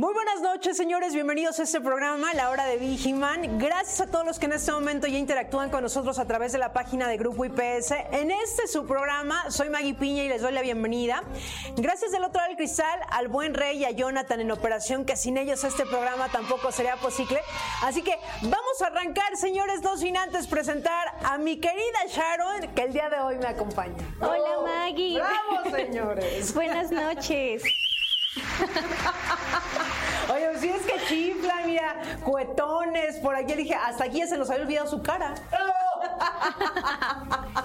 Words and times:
Muy 0.00 0.14
buenas 0.14 0.40
noches, 0.40 0.78
señores. 0.78 1.12
Bienvenidos 1.12 1.60
a 1.60 1.64
este 1.64 1.78
programa, 1.78 2.32
La 2.32 2.48
Hora 2.48 2.64
de 2.64 2.78
Vigiman. 2.78 3.58
Gracias 3.58 4.00
a 4.00 4.06
todos 4.06 4.24
los 4.24 4.38
que 4.38 4.46
en 4.46 4.54
este 4.54 4.72
momento 4.72 5.06
ya 5.06 5.18
interactúan 5.18 5.68
con 5.68 5.82
nosotros 5.82 6.18
a 6.18 6.24
través 6.24 6.52
de 6.52 6.58
la 6.58 6.72
página 6.72 7.06
de 7.06 7.18
Grupo 7.18 7.44
IPS. 7.44 7.90
En 8.10 8.30
este 8.30 8.66
su 8.66 8.86
programa, 8.86 9.50
soy 9.50 9.68
Maggie 9.68 9.92
Piña 9.92 10.24
y 10.24 10.28
les 10.30 10.40
doy 10.40 10.52
la 10.52 10.62
bienvenida. 10.62 11.22
Gracias 11.76 12.12
del 12.12 12.24
otro 12.24 12.38
lado 12.38 12.48
del 12.48 12.56
cristal 12.56 12.98
al 13.10 13.28
buen 13.28 13.52
Rey 13.52 13.76
y 13.76 13.84
a 13.84 13.90
Jonathan 13.90 14.40
en 14.40 14.50
operación, 14.50 15.04
que 15.04 15.16
sin 15.16 15.36
ellos 15.36 15.64
este 15.64 15.84
programa 15.84 16.30
tampoco 16.30 16.72
sería 16.72 16.96
posible. 16.96 17.38
Así 17.82 18.00
que 18.00 18.18
vamos 18.40 18.80
a 18.80 18.86
arrancar, 18.86 19.36
señores, 19.36 19.82
no 19.82 19.98
sin 19.98 20.16
antes 20.16 20.46
presentar 20.46 21.08
a 21.24 21.36
mi 21.36 21.58
querida 21.58 22.06
Sharon, 22.08 22.74
que 22.74 22.84
el 22.84 22.94
día 22.94 23.10
de 23.10 23.20
hoy 23.20 23.36
me 23.36 23.48
acompaña. 23.48 23.98
Hola, 24.18 24.62
Maggie. 24.64 25.18
¡Bravo, 25.18 25.76
señores! 25.76 26.54
Buenas 26.54 26.90
noches. 26.90 27.64
Oye, 30.32 30.58
si 30.58 30.68
es 30.68 30.82
que 30.82 31.04
chifla, 31.06 31.62
mira, 31.64 31.96
cuetones, 32.24 33.16
por 33.16 33.34
aquí 33.34 33.54
dije, 33.54 33.74
hasta 33.74 34.04
aquí 34.04 34.18
ya 34.18 34.26
se 34.26 34.36
nos 34.36 34.50
había 34.50 34.64
olvidado 34.64 34.88
su 34.88 35.02
cara. 35.02 35.34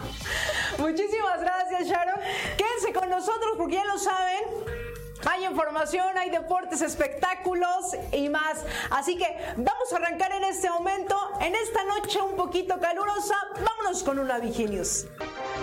Muchísimas 0.79 1.41
gracias, 1.41 1.87
Sharon. 1.87 2.19
Quédense 2.57 2.93
con 2.93 3.09
nosotros 3.09 3.53
porque 3.57 3.75
ya 3.75 3.85
lo 3.85 3.97
saben. 3.97 4.75
Hay 5.27 5.45
información, 5.45 6.17
hay 6.17 6.29
deportes, 6.29 6.81
espectáculos 6.81 7.95
y 8.11 8.29
más. 8.29 8.63
Así 8.91 9.17
que 9.17 9.25
vamos 9.57 9.91
a 9.91 9.97
arrancar 9.97 10.31
en 10.33 10.43
este 10.43 10.69
momento, 10.69 11.15
en 11.41 11.55
esta 11.55 11.83
noche 11.83 12.21
un 12.21 12.35
poquito 12.35 12.79
calurosa. 12.79 13.35
Vámonos 13.63 14.03
con 14.03 14.19
una 14.19 14.37
Vigilius. 14.37 15.07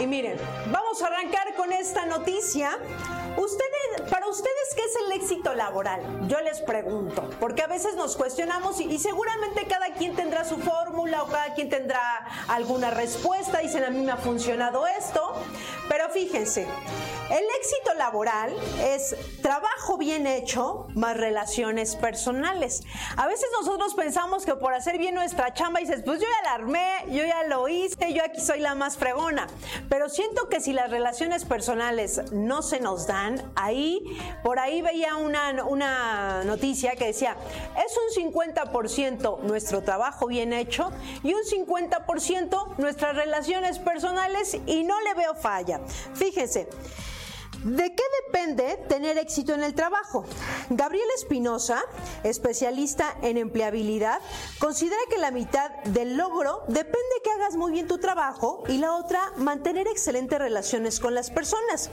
Y 0.01 0.07
miren, 0.07 0.37
vamos 0.67 1.01
a 1.03 1.07
arrancar 1.07 1.55
con 1.55 1.73
esta 1.73 2.07
noticia. 2.07 2.79
Ustedes, 3.37 4.11
para 4.11 4.29
ustedes, 4.29 4.75
¿qué 4.75 4.83
es 4.83 4.97
el 5.07 5.13
éxito 5.13 5.55
laboral? 5.55 6.29
Yo 6.29 6.41
les 6.41 6.61
pregunto, 6.61 7.29
porque 7.41 7.63
a 7.63 7.67
veces 7.67 7.95
nos 7.95 8.17
cuestionamos 8.17 8.81
y, 8.81 8.99
seguramente 8.99 9.67
cada 9.67 9.95
quien 9.95 10.15
tendrá 10.15 10.45
su 10.45 10.57
fórmula 10.59 11.23
o 11.23 11.27
cada 11.27 11.55
quien 11.55 11.71
tendrá 11.71 12.01
alguna 12.49 12.91
respuesta. 12.91 13.59
Dicen, 13.59 13.85
a 13.85 13.91
mí 13.91 14.01
me 14.05 14.13
ha 14.13 14.17
funcionado 14.17 14.87
esto. 14.87 15.35
Pero 15.89 16.09
fíjense, 16.11 16.67
el 17.33 17.45
éxito 17.59 17.95
laboral 17.95 18.55
es 18.83 19.17
trabajo 19.41 19.97
bien 19.97 20.27
hecho 20.27 20.87
más 20.95 21.17
relaciones 21.17 21.97
personales. 21.97 22.83
A 23.17 23.27
veces 23.27 23.49
nosotros 23.59 23.95
pensamos 23.95 24.45
que 24.45 24.55
por 24.55 24.75
hacer 24.75 24.99
bien 24.99 25.15
nuestra 25.15 25.55
chamba 25.55 25.81
dices, 25.81 26.03
pues 26.05 26.21
yo 26.21 26.27
ya 26.27 26.51
la 26.51 26.55
armé, 26.57 26.91
yo 27.09 27.25
ya 27.25 27.45
lo 27.45 27.69
hice, 27.69 28.13
yo 28.13 28.23
aquí 28.23 28.43
soy 28.43 28.61
la 28.61 28.75
más 28.75 28.99
fregona. 28.99 29.47
Pero 29.89 30.11
siento 30.11 30.51
que 30.51 30.61
si 30.61 30.75
las 30.75 30.91
relaciones 30.91 31.47
personales 31.47 32.21
no 32.33 32.61
se 32.61 32.81
nos 32.81 33.07
dan, 33.07 33.51
ahí, 33.57 34.05
por 34.43 34.59
ahí 34.59 34.83
veía 34.83 35.17
una, 35.17 35.65
una 35.65 36.45
noticia 36.45 36.97
que 36.97 37.07
decía, 37.07 37.39
es 37.79 38.19
un 38.19 38.31
50% 38.31 39.41
nuestro 39.41 39.83
trabajo 39.83 40.27
bien 40.27 40.53
hecho 40.53 40.93
y 41.23 41.33
un 41.33 41.45
50% 41.45 42.77
nuestras 42.77 43.17
relaciones 43.17 43.79
personales 43.79 44.59
y 44.67 44.85
no 44.85 45.01
le 45.01 45.15
veo 45.15 45.35
falla. 45.35 45.81
Fíjense. 46.13 46.69
¿De 47.65 47.95
qué 47.95 48.03
depende 48.27 48.77
tener 48.89 49.19
éxito 49.19 49.55
en 49.55 49.63
el 49.63 49.75
trabajo? 49.75 50.25
Gabriel 50.71 51.07
Espinosa, 51.17 51.81
especialista 52.25 53.17
en 53.23 53.37
empleabilidad, 53.37 54.21
considera 54.59 55.01
que 55.09 55.19
la 55.19 55.31
mitad 55.31 55.71
del 55.85 56.17
logro 56.17 56.65
depende 56.67 56.99
que 57.23 57.31
hagas 57.31 57.55
muy 57.55 57.71
bien 57.71 57.87
tu 57.87 57.99
trabajo 57.99 58.65
y 58.67 58.79
la 58.79 58.97
otra 58.97 59.21
mantener 59.37 59.87
excelentes 59.87 60.41
relaciones 60.41 60.99
con 60.99 61.15
las 61.15 61.31
personas. 61.31 61.91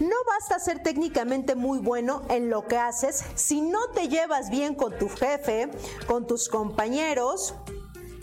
No 0.00 0.16
basta 0.26 0.58
ser 0.58 0.82
técnicamente 0.82 1.54
muy 1.54 1.78
bueno 1.78 2.22
en 2.28 2.50
lo 2.50 2.66
que 2.66 2.78
haces 2.78 3.24
si 3.36 3.60
no 3.60 3.90
te 3.90 4.08
llevas 4.08 4.50
bien 4.50 4.74
con 4.74 4.98
tu 4.98 5.08
jefe, 5.08 5.70
con 6.08 6.26
tus 6.26 6.48
compañeros, 6.48 7.54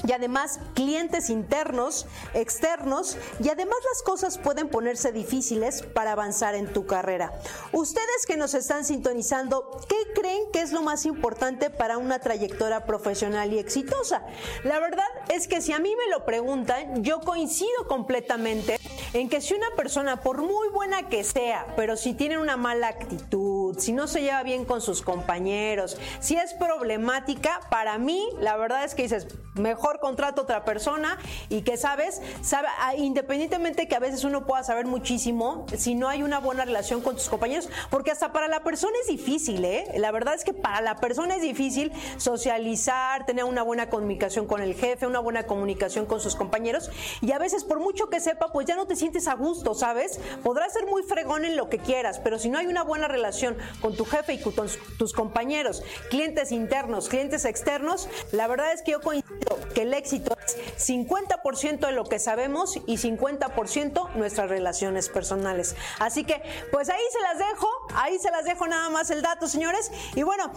y 0.08 0.12
además 0.12 0.60
clientes 0.74 1.30
internos, 1.30 2.06
externos 2.34 3.18
y 3.44 3.50
además 3.50 3.78
las 3.94 4.04
cosas 4.04 4.38
pueden 4.38 4.70
ponerse 4.70 5.12
difíciles 5.12 5.82
para 5.82 6.12
avanzar 6.12 6.56
en 6.56 6.72
tu 6.72 6.86
carrera. 6.86 7.34
Ustedes 7.72 8.26
que 8.28 8.38
nos 8.38 8.54
están 8.54 8.86
sintonizando, 8.86 9.80
¿qué 9.88 9.98
creen 10.14 10.44
que 10.52 10.62
es 10.62 10.72
lo 10.72 10.82
más 10.82 11.06
importante 11.06 11.70
para 11.70 11.98
una 11.98 12.20
trayectoria 12.20 12.86
profesional 12.86 13.52
y 13.54 13.60
exitosa? 13.60 14.24
La 14.64 14.80
verdad 14.80 15.06
es 15.30 15.48
que 15.48 15.62
si 15.62 15.72
a 15.72 15.80
mí 15.80 15.94
me 15.96 16.12
lo 16.12 16.26
preguntan, 16.26 17.04
yo 17.04 17.20
coincido 17.22 17.88
completamente 17.88 18.80
en 19.14 19.30
que 19.30 19.42
si 19.42 19.54
una 19.54 19.70
persona, 19.76 20.22
por 20.22 20.42
muy 20.42 20.68
buena 20.70 21.08
que 21.08 21.24
sea, 21.24 21.68
pero 21.76 21.96
si 21.96 22.14
tiene 22.14 22.38
una 22.38 22.58
mala 22.58 22.90
actitud, 22.90 23.78
si 23.80 23.94
no 23.94 24.08
se 24.08 24.22
lleva 24.22 24.44
bien 24.44 24.66
con 24.66 24.82
sus 24.82 25.02
compañeros, 25.02 25.98
si 26.20 26.36
es 26.36 26.54
problemática, 26.54 27.62
para 27.70 27.98
mí 27.98 28.28
la 28.40 28.58
verdad 28.58 28.84
es 28.84 28.94
que 28.94 29.04
dices, 29.04 29.28
mejor 29.54 29.94
contrato 30.00 30.41
a 30.41 30.44
otra 30.44 30.66
persona 30.66 31.17
y 31.50 31.61
que 31.61 31.78
sabes, 31.78 32.22
sabe, 32.41 32.67
independientemente 32.97 33.88
que 33.88 33.95
a 33.95 34.00
veces 34.00 34.23
uno 34.23 34.45
pueda 34.45 34.63
saber 34.63 34.85
muchísimo, 34.85 35.66
si 35.78 35.95
no 35.95 36.09
hay 36.09 36.23
una 36.23 36.39
buena 36.39 36.66
relación 36.66 37.01
con 37.01 37.16
tus 37.16 37.29
compañeros, 37.29 37.69
porque 37.89 38.11
hasta 38.11 38.31
para 38.31 38.47
la 38.47 38.63
persona 38.63 38.94
es 39.01 39.07
difícil, 39.07 39.63
¿eh? 39.66 39.85
La 39.97 40.11
verdad 40.11 40.35
es 40.35 40.44
que 40.44 40.53
para 40.53 40.81
la 40.81 40.97
persona 40.97 41.35
es 41.35 41.41
difícil 41.41 41.91
socializar, 42.17 43.25
tener 43.25 43.45
una 43.45 43.63
buena 43.63 43.89
comunicación 43.89 44.47
con 44.47 44.61
el 44.61 44.73
jefe, 44.75 45.07
una 45.07 45.19
buena 45.19 45.45
comunicación 45.45 46.06
con 46.06 46.19
sus 46.19 46.35
compañeros 46.35 46.89
y 47.22 47.31
a 47.31 47.39
veces 47.39 47.63
por 47.63 47.79
mucho 47.79 48.09
que 48.09 48.19
sepa, 48.19 48.51
pues 48.51 48.66
ya 48.66 48.75
no 48.75 48.88
te 48.88 48.95
sientes 48.95 49.27
a 49.27 49.35
gusto, 49.35 49.73
¿sabes? 49.73 50.19
Podrás 50.44 50.73
ser 50.73 50.85
muy 50.85 51.03
fregón 51.03 51.45
en 51.45 51.56
lo 51.56 51.69
que 51.69 51.77
quieras, 51.77 52.19
pero 52.19 52.39
si 52.39 52.50
no 52.50 52.57
hay 52.57 52.67
una 52.67 52.83
buena 52.83 53.07
relación 53.07 53.57
con 53.81 53.95
tu 53.95 54.06
jefe 54.06 54.33
y 54.33 54.39
con 54.41 54.67
tus 54.97 55.13
compañeros, 55.13 55.83
clientes 56.09 56.51
internos, 56.51 57.09
clientes 57.09 57.45
externos, 57.45 58.09
la 58.31 58.47
verdad 58.47 58.73
es 58.73 58.81
que 58.81 58.91
yo 58.91 59.01
coincido 59.01 59.57
que 59.73 59.84
el 59.85 59.94
éxito 59.94 60.38
es 60.46 60.88
50% 60.88 61.79
de 61.79 61.91
lo 61.91 62.03
que 62.03 62.19
sabemos 62.19 62.75
y 62.85 62.97
50% 62.97 64.13
nuestras 64.16 64.50
relaciones 64.50 65.09
personales. 65.09 65.75
Así 66.00 66.23
que, 66.23 66.41
pues 66.72 66.90
ahí 66.90 67.03
se 67.12 67.22
las 67.22 67.38
dejo, 67.38 67.69
ahí 67.95 68.19
se 68.19 68.31
las 68.31 68.45
dejo 68.45 68.68
nada 68.68 68.90
más 68.90 69.09
el 69.09 69.22
dato, 69.22 69.47
señores. 69.47 69.91
Y 70.16 70.24
bueno, 70.24 70.51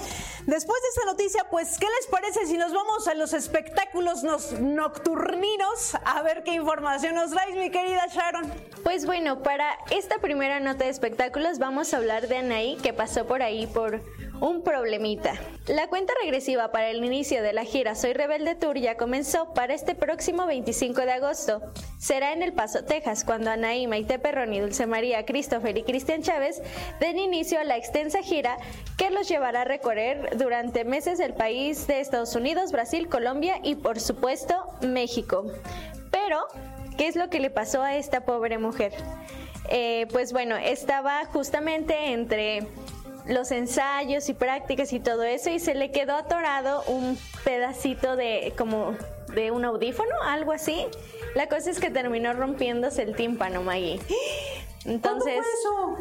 después 0.47 0.81
de 0.83 0.89
esta 0.89 1.05
noticia, 1.05 1.47
pues, 1.51 1.79
¿qué 1.79 1.87
les 1.87 2.07
parece 2.09 2.47
si 2.47 2.57
nos 2.57 2.73
vamos 2.73 3.07
a 3.09 3.15
los 3.15 3.33
espectáculos 3.33 4.23
nocturninos 4.61 5.95
a 6.05 6.23
ver 6.23 6.43
qué 6.43 6.55
información 6.55 7.15
nos 7.15 7.31
traes, 7.31 7.55
mi 7.57 7.71
querida 7.71 8.07
Sharon? 8.07 8.53
Pues 8.83 9.07
bueno, 9.07 9.43
para 9.43 9.77
esta 9.91 10.19
primera 10.19 10.61
nota 10.61 10.85
de 10.85 10.91
espectáculos 10.91 11.59
vamos 11.59 11.93
a 11.93 11.99
hablar 11.99 12.29
de 12.29 12.39
Anaí, 12.39 12.77
que 12.77 12.93
pasó 12.93 13.27
por 13.27 13.43
ahí 13.43 13.67
por 13.67 14.01
un 14.41 14.63
problemita. 14.63 15.35
La 15.67 15.89
cuenta 15.89 16.13
regresiva 16.23 16.71
para 16.71 16.91
el 16.91 17.05
inicio 17.05 17.43
de 17.43 17.53
la 17.53 17.65
gira 17.65 17.95
Soy 17.95 18.13
Rebelde 18.13 18.55
Tour 18.55 18.79
ya 18.79 18.97
comenzó 18.97 19.53
para 19.53 19.75
este 19.75 19.95
próximo 19.95 20.47
25 20.47 21.03
de 21.03 21.13
agosto. 21.13 21.63
Será 21.99 22.33
en 22.33 22.43
El 22.43 22.53
Paso, 22.53 22.85
Texas, 22.85 23.25
cuando 23.25 23.51
Anaí, 23.51 23.87
Maite 23.87 24.19
Perroni, 24.19 24.61
Dulce 24.61 24.87
María, 24.87 25.25
Christopher 25.25 25.77
y 25.77 25.83
Cristian 25.83 26.23
Chávez 26.23 26.63
den 27.01 27.19
inicio 27.19 27.61
a 27.61 27.65
la 27.65 27.77
extensa 27.77 28.23
gira 28.23 28.57
que 28.97 29.11
los 29.11 29.29
llevará 29.29 29.63
a 29.63 29.65
recorrer 29.65 30.37
durante 30.37 30.85
meses 30.85 31.21
el 31.21 31.35
país 31.35 31.87
de 31.87 32.01
Estados 32.01 32.35
Unidos, 32.35 32.73
Brasil, 32.73 33.09
Colombia 33.09 33.61
y 33.63 33.75
por 33.75 34.01
supuesto 34.01 34.55
México. 34.83 35.45
Pero, 36.11 36.47
¿qué 36.97 37.09
es 37.09 37.17
lo 37.17 37.29
que 37.29 37.41
le 37.41 37.51
pasó 37.51 37.83
a 37.83 37.97
esta 37.97 38.25
pobre 38.25 38.59
mujer? 38.59 38.93
Eh, 39.71 40.07
pues 40.13 40.33
bueno, 40.33 40.57
estaba 40.57 41.27
justamente 41.27 42.13
entre 42.13 42.67
los 43.29 43.51
ensayos 43.51 44.29
y 44.29 44.35
prácticas 44.35 44.93
y 44.93 45.01
todo 45.01 45.23
eso 45.23 45.51
y 45.51 45.59
se 45.59 45.75
le 45.75 45.91
quedó 45.91 46.17
atorado 46.17 46.83
un 46.85 47.19
pedacito 47.45 48.17
de 48.17 48.55
como 48.57 48.95
de 49.35 49.51
un 49.51 49.65
audífono, 49.65 50.11
algo 50.25 50.53
así. 50.53 50.87
La 51.35 51.49
cosa 51.49 51.71
es 51.71 51.79
que 51.79 51.91
terminó 51.91 52.33
rompiéndose 52.33 53.03
el 53.03 53.15
tímpano, 53.15 53.63
Maggie. 53.63 54.01
Entonces, 54.85 55.41
eso? 55.41 55.97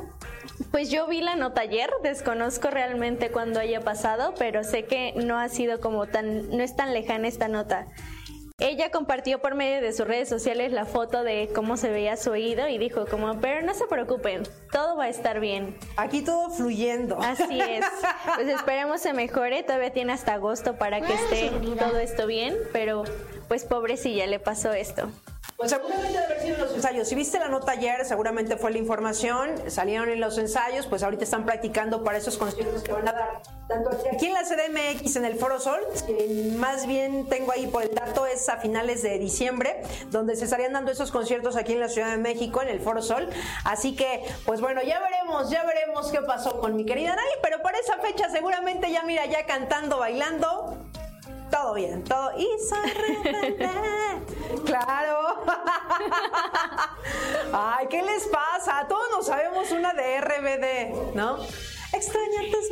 pues 0.71 0.89
yo 0.89 1.07
vi 1.07 1.21
la 1.21 1.35
nota 1.35 1.61
ayer, 1.61 1.89
desconozco 2.03 2.69
realmente 2.69 3.31
cuándo 3.31 3.59
haya 3.59 3.81
pasado, 3.81 4.33
pero 4.37 4.63
sé 4.63 4.85
que 4.85 5.13
no 5.13 5.37
ha 5.37 5.49
sido 5.49 5.81
como 5.81 6.07
tan, 6.07 6.49
no 6.49 6.63
es 6.63 6.75
tan 6.75 6.93
lejana 6.93 7.27
esta 7.27 7.49
nota. 7.49 7.87
Ella 8.67 8.91
compartió 8.91 9.39
por 9.39 9.55
medio 9.55 9.81
de 9.81 9.93
sus 9.93 10.05
redes 10.05 10.27
sociales 10.27 10.71
la 10.71 10.85
foto 10.85 11.23
de 11.23 11.49
cómo 11.53 11.77
se 11.77 11.89
veía 11.89 12.17
su 12.17 12.31
oído 12.31 12.67
y 12.67 12.77
dijo 12.77 13.05
como, 13.05 13.39
pero 13.39 13.65
no 13.65 13.73
se 13.73 13.85
preocupen, 13.85 14.43
todo 14.71 14.97
va 14.97 15.05
a 15.05 15.09
estar 15.09 15.39
bien. 15.39 15.77
Aquí 15.95 16.21
todo 16.21 16.49
fluyendo. 16.49 17.17
Así 17.21 17.59
es. 17.59 17.85
Pues 18.35 18.47
esperemos 18.49 19.01
se 19.01 19.13
mejore, 19.13 19.63
todavía 19.63 19.93
tiene 19.93 20.13
hasta 20.13 20.33
agosto 20.33 20.75
para 20.75 21.01
que 21.01 21.13
esté 21.13 21.51
todo 21.77 21.97
esto 21.97 22.27
bien, 22.27 22.55
pero 22.73 23.03
pues 23.47 23.63
pobrecilla 23.63 24.27
le 24.27 24.39
pasó 24.39 24.73
esto. 24.73 25.09
Pues 25.57 25.71
seguramente 25.71 26.09
debe 26.09 26.23
haber 26.23 26.39
sido 26.39 26.57
los 26.57 26.75
ensayos. 26.75 27.07
Si 27.07 27.15
viste 27.15 27.39
la 27.39 27.47
nota 27.47 27.71
ayer, 27.71 28.05
seguramente 28.05 28.57
fue 28.57 28.69
la 28.69 28.77
información. 28.77 29.55
Salieron 29.71 30.07
en 30.09 30.19
los 30.19 30.37
ensayos, 30.37 30.85
pues 30.85 31.01
ahorita 31.01 31.23
están 31.23 31.47
practicando 31.47 32.03
para 32.03 32.19
esos 32.19 32.37
conciertos 32.37 32.83
que 32.83 32.91
van 32.91 33.07
a 33.07 33.11
dar. 33.11 33.41
Tanto 33.67 33.89
aquí 34.13 34.27
en 34.27 34.33
la 34.33 34.43
CDMX, 34.43 35.15
en 35.15 35.25
el 35.25 35.35
Foro 35.35 35.59
Sol, 35.59 35.79
más 36.57 36.85
bien 36.85 37.27
tengo 37.27 37.51
ahí 37.51 37.65
por 37.65 37.81
el 37.81 37.95
dato, 37.95 38.27
es 38.27 38.47
a 38.49 38.57
finales 38.57 39.01
de 39.01 39.17
diciembre, 39.17 39.81
donde 40.11 40.35
se 40.35 40.45
estarían 40.45 40.73
dando 40.73 40.91
esos 40.91 41.09
conciertos 41.09 41.55
aquí 41.55 41.73
en 41.73 41.79
la 41.79 41.89
Ciudad 41.89 42.11
de 42.11 42.17
México, 42.17 42.61
en 42.61 42.67
el 42.67 42.79
Foro 42.79 43.01
Sol. 43.01 43.27
Así 43.65 43.95
que, 43.95 44.21
pues 44.45 44.61
bueno, 44.61 44.83
ya 44.83 44.99
veremos, 44.99 45.49
ya 45.49 45.63
veremos 45.63 46.11
qué 46.11 46.21
pasó 46.21 46.59
con 46.59 46.75
mi 46.75 46.85
querida 46.85 47.15
Nay, 47.15 47.25
pero 47.41 47.63
para 47.63 47.79
esa 47.79 47.97
fecha 47.97 48.29
seguramente 48.29 48.91
ya 48.91 49.01
mira, 49.01 49.25
ya 49.25 49.47
cantando, 49.47 49.97
bailando, 49.97 50.77
todo 51.49 51.73
bien, 51.73 52.03
todo. 52.03 52.31
Y 52.37 52.47
Claro. 54.65 55.43
Ay, 57.53 57.87
¿qué 57.89 58.01
les 58.01 58.27
pasa? 58.27 58.85
Todos 58.87 59.05
nos 59.11 59.25
sabemos 59.25 59.71
una 59.71 59.93
de 59.93 60.21
RBD, 60.21 61.15
¿no? 61.15 61.37
Extraña 61.93 62.41
tus 62.51 62.67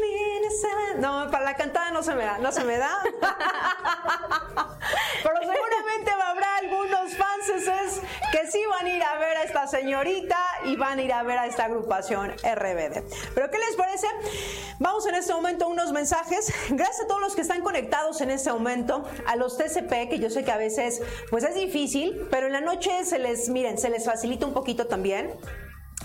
No, 0.98 1.32
para 1.32 1.46
la 1.46 1.56
cantada 1.56 1.92
no 1.92 2.04
se 2.04 2.14
me 2.16 2.26
da, 2.26 2.38
no 2.38 2.52
se 2.52 2.66
me 2.66 2.78
da. 2.78 3.02
Pero 5.24 5.40
seguramente 5.40 6.12
habrá 6.12 6.58
algunos 6.58 7.16
fans 7.16 7.46
que 8.32 8.52
sí 8.52 8.62
van 8.70 8.86
a 8.86 8.90
ir 8.90 9.04
a 9.04 9.18
ver 9.18 9.25
señorita 9.86 10.38
y 10.66 10.76
van 10.78 10.98
a 10.98 11.04
ir 11.04 11.14
a 11.14 11.22
ver 11.22 11.38
a 11.38 11.46
esta 11.46 11.66
agrupación 11.66 12.32
RBD. 12.32 13.04
Pero 13.36 13.52
¿qué 13.52 13.60
les 13.60 13.76
parece? 13.78 14.08
Vamos 14.80 15.06
en 15.06 15.14
este 15.14 15.32
momento 15.32 15.66
a 15.66 15.68
unos 15.68 15.92
mensajes. 15.92 16.52
Gracias 16.72 17.02
a 17.02 17.08
todos 17.08 17.22
los 17.22 17.36
que 17.36 17.42
están 17.42 17.62
conectados 17.62 18.20
en 18.22 18.32
este 18.32 18.52
momento, 18.52 19.04
a 19.28 19.36
los 19.36 19.58
TCP, 19.58 20.10
que 20.10 20.18
yo 20.18 20.32
sé 20.32 20.44
que 20.44 20.52
a 20.52 20.58
veces 20.58 21.04
pues 21.30 21.44
es 21.44 21.54
difícil, 21.54 22.28
pero 22.32 22.48
en 22.48 22.54
la 22.54 22.62
noche 22.62 23.06
se 23.06 23.20
les, 23.20 23.48
miren, 23.50 23.78
se 23.78 23.92
les 23.92 24.06
facilita 24.06 24.48
un 24.48 24.54
poquito 24.54 24.88
también 24.88 25.32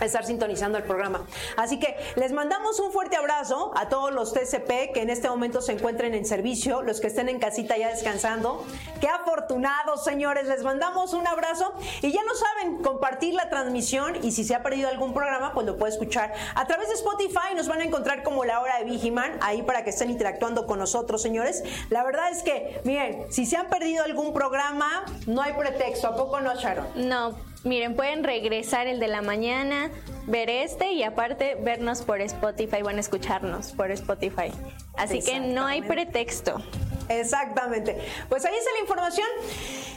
estar 0.07 0.25
sintonizando 0.25 0.79
el 0.79 0.85
programa. 0.85 1.25
Así 1.57 1.79
que 1.79 1.97
les 2.17 2.33
mandamos 2.33 2.81
un 2.81 2.93
fuerte 2.93 3.17
abrazo 3.17 3.73
a 3.77 3.89
todos 3.89 4.13
los 4.13 4.33
TCP 4.33 4.93
que 4.93 5.03
en 5.03 5.11
este 5.11 5.29
momento 5.29 5.61
se 5.61 5.73
encuentren 5.73 6.15
en 6.15 6.25
servicio, 6.25 6.83
los 6.83 7.01
que 7.01 7.09
estén 7.09 7.29
en 7.29 7.39
casita 7.39 7.77
ya 7.77 7.89
descansando. 7.89 8.65
Qué 9.01 9.09
afortunados, 9.09 10.05
señores. 10.05 10.47
Les 10.47 10.63
mandamos 10.63 11.13
un 11.13 11.27
abrazo 11.27 11.73
y 12.03 12.13
ya 12.13 12.23
lo 12.25 12.35
saben, 12.35 12.83
compartir 12.83 13.35
la 13.35 13.49
transmisión 13.49 14.17
y 14.23 14.33
si 14.33 14.45
se 14.45 14.55
ha 14.55 14.63
perdido 14.63 14.89
algún 14.89 15.15
programa, 15.15 15.53
pues 15.53 15.67
lo 15.67 15.77
puede 15.77 15.93
escuchar 15.93 16.33
a 16.55 16.67
través 16.67 16.89
de 16.89 16.95
Spotify. 16.95 17.55
Nos 17.55 17.69
van 17.69 17.81
a 17.81 17.85
encontrar 17.85 18.23
como 18.23 18.45
la 18.45 18.61
hora 18.61 18.79
de 18.79 18.85
Vigiman 18.85 19.39
ahí 19.41 19.63
para 19.63 19.85
que 19.85 19.91
estén 19.91 20.11
interactuando 20.11 20.67
con 20.67 20.79
nosotros, 20.79 21.23
señores. 21.23 21.63
La 21.91 22.03
verdad 22.05 22.31
es 22.31 22.43
que, 22.43 22.81
miren, 22.85 23.31
si 23.31 23.47
se 23.47 23.57
han 23.57 23.69
perdido 23.69 24.05
algún 24.05 24.33
programa, 24.33 25.05
no 25.27 25.43
hay 25.43 25.53
pretexto. 25.55 26.09
¿A 26.09 26.17
poco 26.17 26.41
no, 26.41 26.55
Sharon? 26.55 26.87
No, 26.95 27.35
Miren, 27.63 27.95
pueden 27.95 28.25
regresar 28.25 28.87
el 28.87 29.01
de 29.01 29.09
la 29.09 29.21
mañana, 29.21 29.91
ver 30.27 30.49
este 30.49 30.93
y 30.93 31.03
aparte 31.03 31.57
vernos 31.57 32.03
por 32.03 32.21
Spotify, 32.23 32.83
bueno, 32.83 33.01
escucharnos 33.01 33.73
por 33.73 33.91
Spotify. 33.91 34.51
Así 34.97 35.21
que 35.23 35.41
no 35.41 35.67
hay 35.67 35.83
pretexto. 35.83 36.63
Exactamente. 37.11 37.99
Pues 38.29 38.45
ahí 38.45 38.55
está 38.55 38.71
la 38.73 38.81
información. 38.81 39.27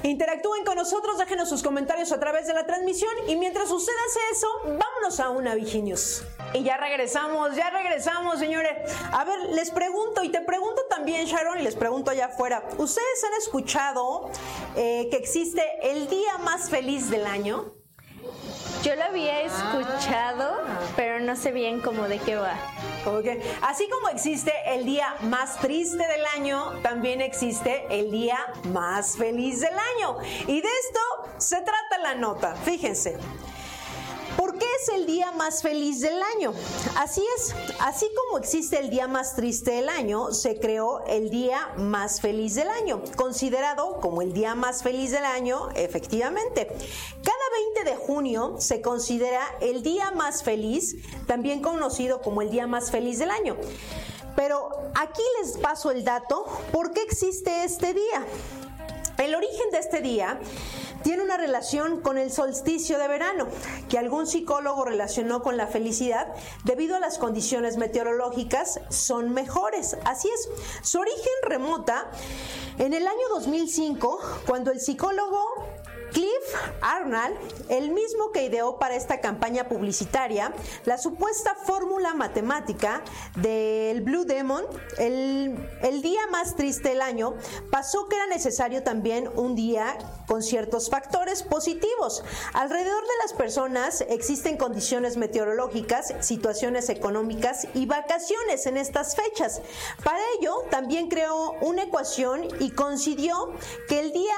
Interactúen 0.04 0.66
con 0.66 0.76
nosotros, 0.76 1.18
déjenos 1.18 1.48
sus 1.48 1.64
comentarios 1.64 2.12
a 2.12 2.20
través 2.20 2.48
de 2.48 2.54
la 2.54 2.66
transmisión 2.66 3.12
y 3.28 3.36
mientras 3.38 3.72
usted 3.72 3.94
hace 4.08 4.20
eso, 4.34 4.48
vámonos 4.64 5.20
a 5.20 5.30
una 5.30 5.56
Viginius. 5.56 6.24
Y 6.54 6.64
ya 6.64 6.78
regresamos, 6.78 7.56
ya 7.56 7.70
regresamos, 7.72 8.40
señores. 8.40 8.72
A 9.12 9.24
ver, 9.26 9.40
les 9.54 9.72
pregunto 9.72 10.24
y 10.24 10.30
te 10.30 10.42
pregunto 10.42 10.84
también, 10.90 11.26
Sharon, 11.26 11.60
y 11.60 11.64
les 11.64 11.76
pregunto 11.76 12.12
allá 12.12 12.28
afuera. 12.28 12.64
¿Ustedes 12.78 13.24
han 13.24 13.34
escuchado 13.40 14.30
eh, 14.76 15.08
que 15.10 15.18
existe 15.18 15.64
el 15.82 16.08
día 16.08 16.38
más 16.40 16.70
feliz 16.70 17.10
del 17.10 17.26
año? 17.26 17.74
Yo 18.84 18.96
lo 18.96 19.04
había 19.04 19.42
escuchado, 19.42 20.62
pero 20.98 21.20
no 21.22 21.36
sé 21.38 21.52
bien 21.52 21.80
cómo 21.80 22.08
de 22.08 22.20
qué 22.20 22.36
va. 22.36 22.56
Okay. 23.06 23.42
Así 23.62 23.88
como 23.90 24.10
existe 24.10 24.52
el 24.68 24.86
día 24.86 25.16
más 25.22 25.58
triste 25.60 26.06
del 26.06 26.26
año, 26.36 26.80
también 26.82 27.22
existe 27.22 27.86
el 27.90 28.12
día 28.12 28.38
más 28.74 29.18
feliz 29.18 29.62
del 29.62 29.74
año. 29.74 30.18
Y 30.48 30.62
de 30.62 30.68
esto 30.68 31.00
se 31.38 31.58
trata 31.58 31.98
la 32.02 32.16
nota. 32.16 32.56
Fíjense. 32.56 33.18
¿Por 34.84 34.92
qué 34.92 34.96
es 34.96 35.02
el 35.02 35.06
día 35.06 35.32
más 35.32 35.62
feliz 35.62 36.02
del 36.02 36.22
año? 36.36 36.54
Así 36.98 37.24
es, 37.38 37.56
así 37.80 38.10
como 38.16 38.38
existe 38.38 38.80
el 38.80 38.90
día 38.90 39.08
más 39.08 39.36
triste 39.36 39.72
del 39.72 39.88
año, 39.88 40.34
se 40.34 40.60
creó 40.60 41.06
el 41.06 41.30
día 41.30 41.74
más 41.78 42.20
feliz 42.20 42.56
del 42.56 42.68
año, 42.70 43.02
considerado 43.16 44.00
como 44.02 44.22
el 44.22 44.34
día 44.34 44.56
más 44.56 44.84
feliz 44.84 45.12
del 45.12 45.26
año, 45.26 45.70
efectivamente. 45.76 46.68
Cada 46.68 47.84
20 47.84 47.92
de 47.92 47.96
junio 47.96 48.56
se 48.60 48.82
considera 48.82 49.42
el 49.62 49.84
día 49.84 50.12
más 50.12 50.44
feliz, 50.44 50.98
también 51.28 51.62
conocido 51.62 52.22
como 52.22 52.42
el 52.42 52.50
día 52.50 52.68
más 52.68 52.92
feliz 52.92 53.20
del 53.20 53.32
año. 53.32 53.56
Pero 54.36 54.70
aquí 54.96 55.24
les 55.42 55.58
paso 55.60 55.92
el 55.92 56.04
dato, 56.04 56.46
¿por 56.72 56.92
qué 56.92 57.04
existe 57.04 57.64
este 57.64 57.94
día? 57.94 58.26
El 59.18 59.36
origen 59.36 59.70
de 59.72 59.80
este 59.80 60.02
día 60.02 60.40
tiene 61.04 61.22
una 61.22 61.38
relación 61.38 62.02
con 62.02 62.18
el 62.18 62.32
solsticio 62.32 62.98
de 62.98 63.08
verano, 63.08 63.48
que 63.90 64.00
algún 64.00 64.26
psicólogo 64.26 64.86
relacionó 64.86 65.44
con 65.44 65.58
la 65.58 65.68
felicidad 65.68 66.34
debido 66.64 66.96
a 66.96 67.00
las 67.00 67.18
condiciones 67.18 67.78
meteorológicas 67.78 68.80
son 68.90 69.34
mejores. 69.34 69.98
Así 70.06 70.30
es, 70.30 70.50
su 70.82 71.00
origen 71.00 71.34
remota 71.44 72.10
en 72.78 72.94
el 72.94 73.06
año 73.06 73.30
2005, 73.34 74.20
cuando 74.48 74.72
el 74.72 74.80
psicólogo 74.80 75.44
Arnold, 76.82 77.38
el 77.70 77.92
mismo 77.92 78.32
que 78.32 78.44
ideó 78.46 78.78
para 78.80 78.96
esta 78.96 79.22
campaña 79.22 79.68
publicitaria 79.68 80.54
la 80.86 80.98
supuesta 80.98 81.56
fórmula 81.56 82.14
matemática 82.14 83.02
del 83.36 84.02
Blue 84.02 84.26
Demon, 84.26 84.66
el, 84.98 86.02
día 86.02 86.22
más 86.32 86.56
triste 86.56 86.90
del 86.90 87.02
año, 87.02 87.36
pasó 87.72 88.08
que 88.08 88.16
era 88.16 88.28
necesario 88.28 88.84
también 88.84 89.30
un 89.36 89.56
día 89.56 89.98
con 90.28 90.44
ciertos 90.44 90.90
factores 90.90 91.44
positivos. 91.44 92.24
Alrededor 92.54 93.04
de 93.04 93.18
las 93.24 93.34
personas 93.34 94.02
existen 94.10 94.58
condiciones 94.58 95.18
meteorológicas, 95.18 96.14
situaciones 96.20 96.90
económicas 96.90 97.68
y 97.74 97.86
vacaciones 97.86 98.66
en 98.66 98.78
estas 98.78 99.16
fechas. 99.16 99.62
Para 100.04 100.20
ello, 100.40 100.64
también 100.70 101.10
creó 101.10 101.54
una 101.62 101.84
ecuación 101.84 102.48
y 102.60 102.72
coincidió 102.72 103.54
que 103.88 104.00
el 104.00 104.12
día 104.12 104.36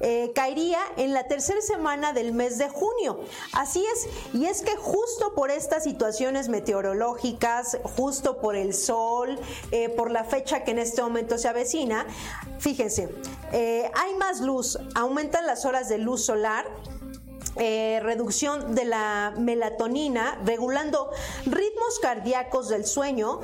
eh, 0.00 0.32
caería 0.34 0.78
en 0.96 1.12
la 1.12 1.26
tercera 1.26 1.60
semana 1.60 2.12
del 2.12 2.32
mes 2.32 2.58
de 2.58 2.68
junio. 2.68 3.20
Así 3.52 3.84
es, 3.94 4.08
y 4.32 4.46
es 4.46 4.62
que 4.62 4.76
justo 4.76 5.34
por 5.34 5.50
estas 5.50 5.84
situaciones 5.84 6.48
meteorológicas, 6.48 7.78
justo 7.82 8.38
por 8.38 8.54
el 8.54 8.74
sol, 8.74 9.38
eh, 9.72 9.88
por 9.88 10.10
la 10.10 10.24
fecha 10.24 10.62
que 10.62 10.70
en 10.70 10.78
este 10.78 11.02
momento 11.02 11.36
se 11.36 11.48
avecina, 11.48 12.06
fíjense, 12.58 13.08
eh, 13.52 13.90
hay 13.94 14.14
más 14.14 14.40
luz, 14.40 14.78
aumentan 14.94 15.46
las 15.46 15.64
horas 15.64 15.88
de 15.88 15.98
luz 15.98 16.24
solar, 16.24 16.66
reducción 17.56 18.76
de 18.76 18.84
la 18.84 19.34
melatonina, 19.36 20.40
regulando 20.44 21.10
ritmos 21.44 21.98
cardíacos 22.00 22.68
del 22.68 22.86
sueño, 22.86 23.40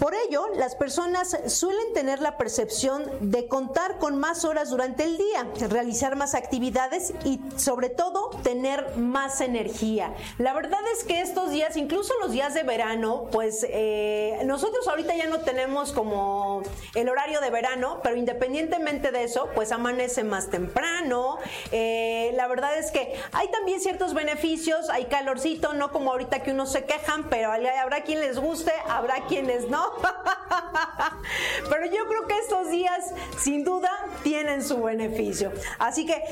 por 0.00 0.14
ello, 0.14 0.46
las 0.56 0.74
personas 0.76 1.36
suelen 1.46 1.92
tener 1.92 2.20
la 2.20 2.38
percepción 2.38 3.04
de 3.20 3.46
contar 3.48 3.98
con 3.98 4.18
más 4.18 4.46
horas 4.46 4.70
durante 4.70 5.04
el 5.04 5.18
día, 5.18 5.46
realizar 5.68 6.16
más 6.16 6.34
actividades 6.34 7.12
y 7.24 7.38
sobre 7.56 7.90
todo 7.90 8.30
tener 8.42 8.96
más 8.96 9.42
energía. 9.42 10.14
La 10.38 10.54
verdad 10.54 10.80
es 10.96 11.04
que 11.04 11.20
estos 11.20 11.50
días, 11.50 11.76
incluso 11.76 12.14
los 12.22 12.32
días 12.32 12.54
de 12.54 12.62
verano, 12.62 13.28
pues 13.30 13.66
eh, 13.68 14.40
nosotros 14.46 14.88
ahorita 14.88 15.14
ya 15.14 15.26
no 15.26 15.40
tenemos 15.40 15.92
como 15.92 16.62
el 16.94 17.08
horario 17.10 17.42
de 17.42 17.50
verano, 17.50 18.00
pero 18.02 18.16
independientemente 18.16 19.12
de 19.12 19.24
eso, 19.24 19.50
pues 19.54 19.70
amanece 19.70 20.24
más 20.24 20.48
temprano. 20.48 21.36
Eh, 21.72 22.32
la 22.36 22.48
verdad 22.48 22.78
es 22.78 22.90
que 22.90 23.14
hay 23.32 23.48
también 23.48 23.80
ciertos 23.80 24.14
beneficios, 24.14 24.88
hay 24.88 25.04
calorcito, 25.06 25.74
no 25.74 25.92
como 25.92 26.12
ahorita 26.12 26.42
que 26.42 26.52
unos 26.52 26.72
se 26.72 26.84
quejan, 26.84 27.28
pero 27.28 27.52
habrá 27.52 28.02
quien 28.04 28.20
les 28.20 28.38
guste, 28.38 28.72
habrá 28.88 29.26
quienes 29.26 29.68
no. 29.68 29.89
Pero 31.68 31.86
yo 31.86 32.06
creo 32.08 32.26
que 32.26 32.38
estos 32.38 32.70
días, 32.70 33.12
sin 33.38 33.64
duda, 33.64 33.90
tienen 34.22 34.62
su 34.64 34.82
beneficio. 34.82 35.52
Así 35.78 36.06
que, 36.06 36.22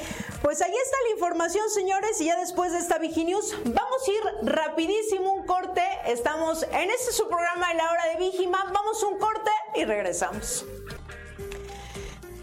pues 0.43 0.61
ahí 0.63 0.75
está 0.75 0.97
la 1.09 1.15
información, 1.15 1.69
señores. 1.71 2.21
Y 2.21 2.27
ya 2.27 2.37
después 2.37 2.73
de 2.73 2.79
esta 2.79 2.99
Viginews, 2.99 3.57
vamos 3.65 4.03
a 4.07 4.11
ir 4.11 4.51
rapidísimo 4.51 5.33
un 5.33 5.47
corte. 5.47 5.83
Estamos 6.07 6.63
en 6.63 6.91
este 6.91 7.13
su 7.13 7.29
programa 7.29 7.69
de 7.69 7.75
la 7.75 7.91
hora 7.91 8.07
de 8.13 8.17
Vigima. 8.17 8.65
Vamos 8.73 9.03
un 9.03 9.19
corte 9.19 9.51
y 9.75 9.85
regresamos. 9.85 10.65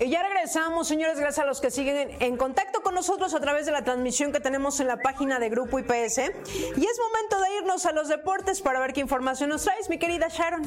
Y 0.05 0.09
ya 0.11 0.21
regresamos, 0.21 0.87
señores, 0.87 1.19
gracias 1.19 1.43
a 1.43 1.47
los 1.47 1.59
que 1.59 1.71
siguen 1.71 2.15
en 2.19 2.37
contacto 2.37 2.83
con 2.83 2.93
nosotros 2.93 3.33
a 3.33 3.39
través 3.39 3.65
de 3.65 3.71
la 3.71 3.83
transmisión 3.83 4.31
que 4.31 4.39
tenemos 4.39 4.79
en 4.79 4.85
la 4.85 4.97
página 4.97 5.39
de 5.39 5.49
Grupo 5.49 5.79
IPS. 5.79 6.19
Y 6.19 6.85
es 6.85 6.99
momento 6.99 7.41
de 7.41 7.57
irnos 7.57 7.87
a 7.87 7.91
los 7.91 8.07
deportes 8.07 8.61
para 8.61 8.79
ver 8.79 8.93
qué 8.93 9.01
información 9.01 9.49
nos 9.49 9.63
traes, 9.63 9.89
mi 9.89 9.97
querida 9.97 10.27
Sharon. 10.27 10.61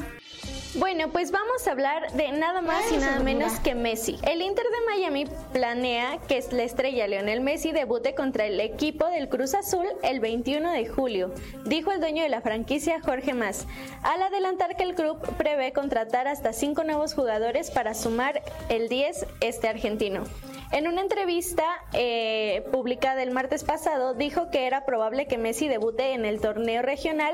Bueno, 0.75 1.09
pues 1.09 1.31
vamos 1.31 1.67
a 1.67 1.71
hablar 1.71 2.11
de 2.11 2.31
nada 2.31 2.61
más 2.61 2.91
y 2.91 2.97
nada 2.97 3.19
menos 3.21 3.59
que 3.59 3.73
Messi. 3.73 4.19
El 4.21 4.43
Inter 4.43 4.65
de 4.65 4.85
Miami 4.85 5.25
planea 5.51 6.19
que 6.27 6.43
la 6.51 6.61
estrella 6.61 7.07
Lionel 7.07 7.41
Messi 7.41 7.71
debute 7.71 8.13
contra 8.13 8.45
el 8.45 8.59
equipo 8.59 9.07
del 9.07 9.29
Cruz 9.29 9.55
Azul 9.55 9.87
el 10.03 10.19
21 10.19 10.71
de 10.71 10.87
julio, 10.87 11.33
dijo 11.65 11.91
el 11.91 11.99
dueño 11.99 12.21
de 12.21 12.29
la 12.29 12.41
franquicia 12.41 13.01
Jorge 13.01 13.33
Mas, 13.33 13.65
al 14.03 14.21
adelantar 14.21 14.75
que 14.75 14.83
el 14.83 14.93
club 14.93 15.19
prevé 15.37 15.73
contratar 15.73 16.27
hasta 16.27 16.53
cinco 16.53 16.83
nuevos 16.83 17.15
jugadores 17.15 17.71
para 17.71 17.95
sumar 17.95 18.43
el 18.69 18.89
10 18.89 19.25
este 19.41 19.69
argentino. 19.69 20.23
En 20.71 20.87
una 20.87 21.01
entrevista 21.01 21.65
eh, 21.93 22.63
publicada 22.71 23.23
el 23.23 23.31
martes 23.31 23.63
pasado, 23.63 24.13
dijo 24.13 24.51
que 24.51 24.67
era 24.67 24.85
probable 24.85 25.25
que 25.25 25.39
Messi 25.39 25.67
debute 25.67 26.13
en 26.13 26.25
el 26.25 26.39
torneo 26.41 26.83
regional 26.83 27.33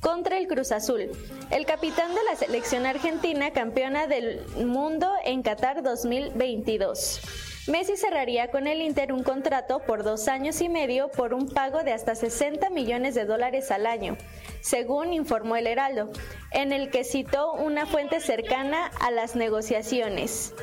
contra 0.00 0.38
el 0.38 0.46
Cruz 0.46 0.72
Azul, 0.72 1.10
el 1.50 1.66
capitán 1.66 2.14
de 2.14 2.22
la 2.24 2.36
selección 2.36 2.86
argentina 2.86 3.52
campeona 3.52 4.06
del 4.06 4.40
mundo 4.64 5.10
en 5.24 5.42
Qatar 5.42 5.82
2022. 5.82 7.20
Messi 7.68 7.98
cerraría 7.98 8.50
con 8.50 8.66
el 8.66 8.80
Inter 8.80 9.12
un 9.12 9.22
contrato 9.22 9.80
por 9.80 10.02
dos 10.02 10.26
años 10.28 10.60
y 10.62 10.70
medio 10.70 11.08
por 11.08 11.34
un 11.34 11.48
pago 11.48 11.82
de 11.82 11.92
hasta 11.92 12.14
60 12.14 12.70
millones 12.70 13.14
de 13.14 13.26
dólares 13.26 13.70
al 13.70 13.86
año, 13.86 14.16
según 14.62 15.12
informó 15.12 15.54
el 15.56 15.66
Heraldo, 15.66 16.10
en 16.50 16.72
el 16.72 16.90
que 16.90 17.04
citó 17.04 17.52
una 17.52 17.84
fuente 17.84 18.20
cercana 18.20 18.90
a 19.00 19.10
las 19.10 19.36
negociaciones. 19.36 20.54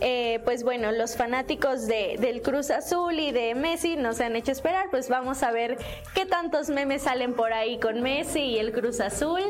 Eh, 0.00 0.40
pues 0.44 0.64
bueno, 0.64 0.90
los 0.90 1.16
fanáticos 1.16 1.86
de, 1.86 2.16
del 2.18 2.40
Cruz 2.42 2.70
Azul 2.70 3.18
y 3.18 3.30
de 3.30 3.54
Messi 3.54 3.96
nos 3.96 4.20
han 4.20 4.36
hecho 4.36 4.50
esperar, 4.50 4.86
pues 4.90 5.08
vamos 5.08 5.42
a 5.42 5.50
ver 5.52 5.76
qué 6.14 6.24
tantos 6.24 6.70
memes 6.70 7.02
salen 7.02 7.34
por 7.34 7.52
ahí 7.52 7.78
con 7.78 8.00
Messi 8.00 8.40
y 8.40 8.58
el 8.58 8.72
Cruz 8.72 9.00
Azul. 9.00 9.42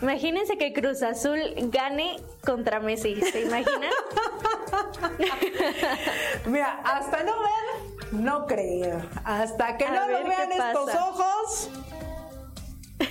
Imagínense 0.00 0.56
que 0.56 0.72
Cruz 0.72 1.02
Azul 1.02 1.38
gane 1.68 2.16
contra 2.44 2.80
Messi, 2.80 3.20
¿se 3.20 3.42
imaginan? 3.42 3.90
Mira, 6.46 6.80
hasta 6.84 7.22
no 7.22 7.32
ver, 7.40 8.12
no 8.12 8.46
creo. 8.46 9.02
Hasta 9.24 9.76
que 9.76 9.88
no 9.88 10.08
lo 10.08 10.24
vean 10.24 10.52
estos 10.52 10.94
ojos. 10.94 11.70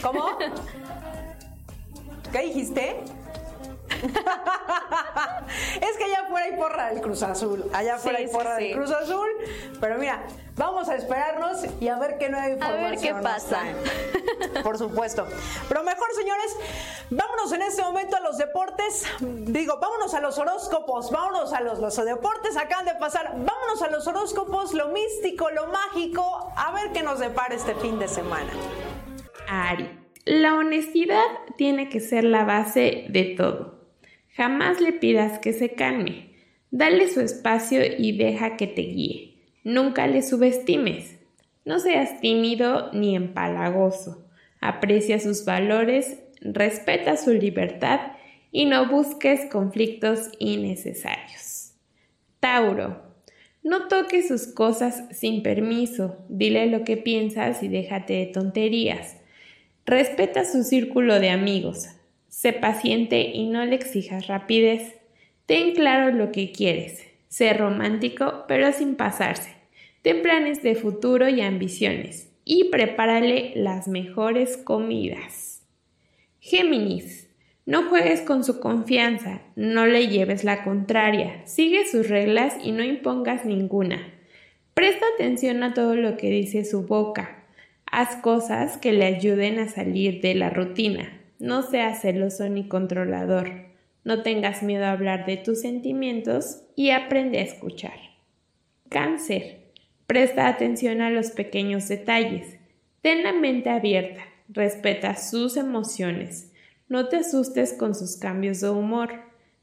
¿Cómo? 0.01 0.37
¿Qué 2.31 2.39
dijiste? 2.43 3.03
es 5.81 5.97
que 5.97 6.03
allá 6.03 6.21
afuera 6.25 6.45
hay 6.45 6.57
porra 6.57 6.89
del 6.91 7.01
Cruz 7.01 7.23
Azul. 7.23 7.65
Allá 7.73 7.95
afuera 7.95 8.19
hay 8.19 8.27
porra 8.27 8.55
del 8.55 8.73
Cruz 8.73 8.91
Azul. 8.91 9.27
Pero 9.79 9.97
mira, 9.97 10.23
vamos 10.55 10.89
a 10.89 10.95
esperarnos 10.95 11.65
y 11.79 11.87
a 11.87 11.97
ver 11.97 12.17
qué 12.17 12.29
nueva 12.29 12.49
información. 12.49 12.85
A 12.85 12.89
ver 12.89 12.99
qué 12.99 13.13
pasa. 13.13 13.61
Por 14.63 14.77
supuesto. 14.77 15.27
Pero 15.67 15.83
mejor, 15.83 16.07
señores, 16.15 16.57
vámonos 17.09 17.51
en 17.51 17.61
este 17.61 17.81
momento 17.81 18.15
a 18.15 18.19
los 18.21 18.37
deportes. 18.37 19.05
Digo, 19.19 19.77
vámonos 19.79 20.13
a 20.13 20.21
los 20.21 20.37
horóscopos. 20.37 21.11
Vámonos 21.11 21.53
a 21.53 21.61
los, 21.61 21.79
los 21.79 21.95
deportes. 21.95 22.57
Acaban 22.57 22.85
de 22.85 22.95
pasar. 22.95 23.33
Vámonos 23.35 23.81
a 23.81 23.89
los 23.89 24.07
horóscopos, 24.07 24.73
lo 24.73 24.89
místico, 24.89 25.49
lo 25.51 25.67
mágico. 25.67 26.51
A 26.55 26.71
ver 26.71 26.91
qué 26.91 27.03
nos 27.03 27.19
depara 27.19 27.55
este 27.55 27.75
fin 27.75 27.99
de 27.99 28.07
semana. 28.07 28.51
Ari. 29.47 29.99
La 30.25 30.55
honestidad 30.55 31.23
tiene 31.57 31.89
que 31.89 31.99
ser 31.99 32.23
la 32.23 32.45
base 32.45 33.05
de 33.09 33.35
todo. 33.35 33.80
Jamás 34.41 34.81
le 34.81 34.91
pidas 34.91 35.37
que 35.37 35.53
se 35.53 35.73
calme. 35.73 36.31
Dale 36.71 37.07
su 37.09 37.21
espacio 37.21 37.81
y 37.95 38.17
deja 38.17 38.57
que 38.57 38.65
te 38.65 38.81
guíe. 38.81 39.35
Nunca 39.63 40.07
le 40.07 40.23
subestimes. 40.23 41.19
No 41.63 41.77
seas 41.77 42.19
tímido 42.21 42.91
ni 42.91 43.15
empalagoso. 43.15 44.25
Aprecia 44.59 45.19
sus 45.19 45.45
valores, 45.45 46.17
respeta 46.41 47.17
su 47.17 47.33
libertad 47.33 48.13
y 48.51 48.65
no 48.65 48.89
busques 48.89 49.45
conflictos 49.45 50.31
innecesarios. 50.39 51.73
Tauro. 52.39 52.99
No 53.61 53.89
toques 53.89 54.27
sus 54.27 54.47
cosas 54.47 55.03
sin 55.11 55.43
permiso. 55.43 56.17
Dile 56.29 56.65
lo 56.65 56.83
que 56.83 56.97
piensas 56.97 57.61
y 57.61 57.67
déjate 57.67 58.13
de 58.13 58.25
tonterías. 58.25 59.17
Respeta 59.85 60.45
su 60.45 60.63
círculo 60.63 61.19
de 61.19 61.29
amigos. 61.29 61.89
Sé 62.41 62.53
paciente 62.53 63.21
y 63.35 63.45
no 63.45 63.63
le 63.65 63.75
exijas 63.75 64.25
rapidez. 64.25 64.95
Ten 65.45 65.75
claro 65.75 66.11
lo 66.11 66.31
que 66.31 66.51
quieres. 66.51 67.05
Sé 67.27 67.53
romántico, 67.53 68.45
pero 68.47 68.71
sin 68.71 68.95
pasarse. 68.95 69.53
Ten 70.01 70.23
planes 70.23 70.63
de 70.63 70.73
futuro 70.73 71.29
y 71.29 71.41
ambiciones. 71.41 72.31
Y 72.43 72.71
prepárale 72.71 73.51
las 73.53 73.87
mejores 73.87 74.57
comidas. 74.57 75.61
Géminis. 76.39 77.29
No 77.67 77.89
juegues 77.89 78.21
con 78.21 78.43
su 78.43 78.59
confianza, 78.59 79.43
no 79.55 79.85
le 79.85 80.07
lleves 80.07 80.43
la 80.43 80.63
contraria, 80.63 81.45
sigue 81.45 81.87
sus 81.87 82.09
reglas 82.09 82.55
y 82.63 82.71
no 82.71 82.83
impongas 82.83 83.45
ninguna. 83.45 84.15
Presta 84.73 85.05
atención 85.13 85.61
a 85.61 85.75
todo 85.75 85.93
lo 85.93 86.17
que 86.17 86.31
dice 86.31 86.65
su 86.65 86.87
boca. 86.87 87.43
Haz 87.85 88.15
cosas 88.15 88.77
que 88.77 88.93
le 88.93 89.05
ayuden 89.05 89.59
a 89.59 89.69
salir 89.69 90.21
de 90.21 90.33
la 90.33 90.49
rutina. 90.49 91.20
No 91.41 91.63
seas 91.63 92.01
celoso 92.01 92.47
ni 92.49 92.67
controlador. 92.67 93.49
No 94.03 94.21
tengas 94.21 94.61
miedo 94.61 94.85
a 94.85 94.91
hablar 94.91 95.25
de 95.25 95.37
tus 95.37 95.61
sentimientos 95.61 96.61
y 96.75 96.91
aprende 96.91 97.39
a 97.39 97.41
escuchar. 97.41 97.97
Cáncer. 98.89 99.71
Presta 100.05 100.47
atención 100.47 101.01
a 101.01 101.09
los 101.09 101.31
pequeños 101.31 101.87
detalles. 101.87 102.59
Ten 103.01 103.23
la 103.23 103.33
mente 103.33 103.71
abierta. 103.71 104.21
Respeta 104.49 105.15
sus 105.15 105.57
emociones. 105.57 106.53
No 106.87 107.07
te 107.07 107.17
asustes 107.17 107.73
con 107.73 107.95
sus 107.95 108.17
cambios 108.17 108.61
de 108.61 108.69
humor. 108.69 109.09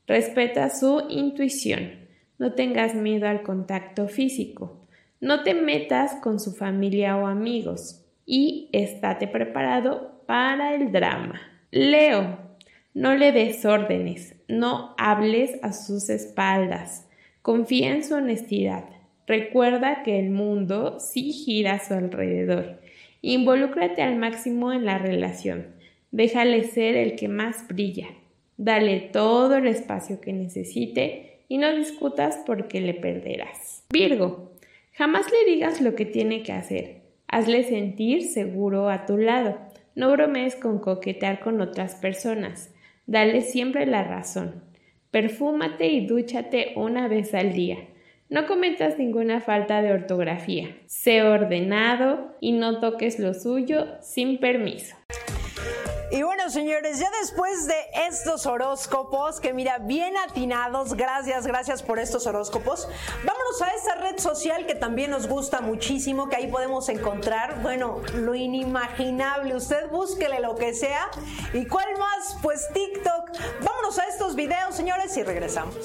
Respeta 0.08 0.70
su 0.70 1.04
intuición. 1.08 2.08
No 2.38 2.54
tengas 2.54 2.96
miedo 2.96 3.28
al 3.28 3.44
contacto 3.44 4.08
físico. 4.08 4.88
No 5.20 5.44
te 5.44 5.54
metas 5.54 6.16
con 6.16 6.40
su 6.40 6.56
familia 6.56 7.16
o 7.16 7.28
amigos. 7.28 8.04
Y 8.26 8.68
estate 8.72 9.28
preparado 9.28 10.24
para 10.26 10.74
el 10.74 10.90
drama. 10.90 11.40
Leo, 11.70 12.38
no 12.94 13.14
le 13.14 13.30
des 13.30 13.66
órdenes, 13.66 14.34
no 14.48 14.94
hables 14.96 15.62
a 15.62 15.74
sus 15.74 16.08
espaldas, 16.08 17.06
confía 17.42 17.92
en 17.92 18.02
su 18.02 18.14
honestidad. 18.14 18.84
Recuerda 19.26 20.02
que 20.02 20.18
el 20.18 20.30
mundo 20.30 20.98
sí 20.98 21.30
gira 21.32 21.74
a 21.74 21.84
su 21.84 21.92
alrededor. 21.92 22.80
Involúcrate 23.20 24.00
al 24.00 24.16
máximo 24.16 24.72
en 24.72 24.86
la 24.86 24.96
relación. 24.96 25.66
Déjale 26.10 26.64
ser 26.64 26.96
el 26.96 27.16
que 27.16 27.28
más 27.28 27.68
brilla. 27.68 28.08
Dale 28.56 29.00
todo 29.00 29.56
el 29.56 29.66
espacio 29.66 30.22
que 30.22 30.32
necesite 30.32 31.42
y 31.48 31.58
no 31.58 31.76
discutas 31.76 32.38
porque 32.46 32.80
le 32.80 32.94
perderás. 32.94 33.84
Virgo, 33.92 34.52
jamás 34.94 35.26
le 35.30 35.52
digas 35.52 35.82
lo 35.82 35.94
que 35.94 36.06
tiene 36.06 36.42
que 36.42 36.52
hacer. 36.52 37.02
Hazle 37.28 37.64
sentir 37.64 38.22
seguro 38.22 38.88
a 38.88 39.04
tu 39.04 39.18
lado. 39.18 39.67
No 39.98 40.12
bromees 40.12 40.54
con 40.54 40.78
coquetear 40.78 41.40
con 41.40 41.60
otras 41.60 41.96
personas. 41.96 42.72
Dale 43.06 43.40
siempre 43.40 43.84
la 43.84 44.04
razón. 44.04 44.62
Perfúmate 45.10 45.88
y 45.88 46.06
dúchate 46.06 46.74
una 46.76 47.08
vez 47.08 47.34
al 47.34 47.52
día. 47.52 47.78
No 48.28 48.46
cometas 48.46 48.96
ninguna 48.96 49.40
falta 49.40 49.82
de 49.82 49.92
ortografía. 49.92 50.68
Sé 50.86 51.24
ordenado 51.24 52.36
y 52.40 52.52
no 52.52 52.78
toques 52.78 53.18
lo 53.18 53.34
suyo 53.34 53.86
sin 54.00 54.38
permiso. 54.38 54.94
Y 56.10 56.22
bueno, 56.22 56.48
señores, 56.48 56.98
ya 56.98 57.10
después 57.20 57.66
de 57.66 57.74
estos 58.06 58.46
horóscopos, 58.46 59.40
que 59.40 59.52
mira, 59.52 59.78
bien 59.78 60.16
atinados, 60.16 60.94
gracias, 60.94 61.46
gracias 61.46 61.82
por 61.82 61.98
estos 61.98 62.26
horóscopos, 62.26 62.88
vámonos 63.24 63.62
a 63.62 63.68
esa 63.74 63.94
red 63.96 64.18
social 64.18 64.64
que 64.66 64.74
también 64.74 65.10
nos 65.10 65.28
gusta 65.28 65.60
muchísimo, 65.60 66.30
que 66.30 66.36
ahí 66.36 66.46
podemos 66.46 66.88
encontrar, 66.88 67.60
bueno, 67.60 68.00
lo 68.14 68.34
inimaginable. 68.34 69.54
Usted 69.54 69.90
búsquele 69.90 70.40
lo 70.40 70.54
que 70.54 70.72
sea. 70.72 71.10
¿Y 71.52 71.66
cuál 71.66 71.88
más? 71.98 72.38
Pues 72.42 72.68
TikTok. 72.72 73.30
Vámonos 73.60 73.98
a 73.98 74.06
estos 74.06 74.34
videos, 74.34 74.74
señores, 74.74 75.14
y 75.16 75.22
regresamos. 75.22 75.76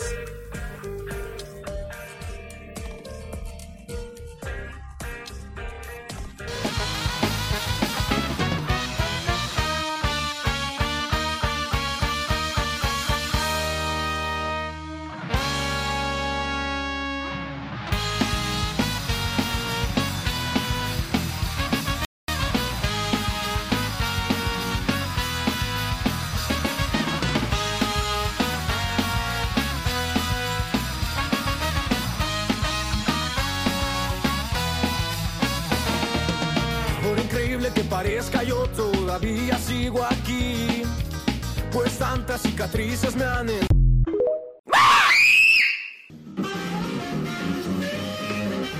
Tantas 42.73 43.13
cicatrices 43.13 43.15
me 43.15 43.23
han... 43.25 43.47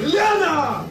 ¡Liliana! 0.01 0.85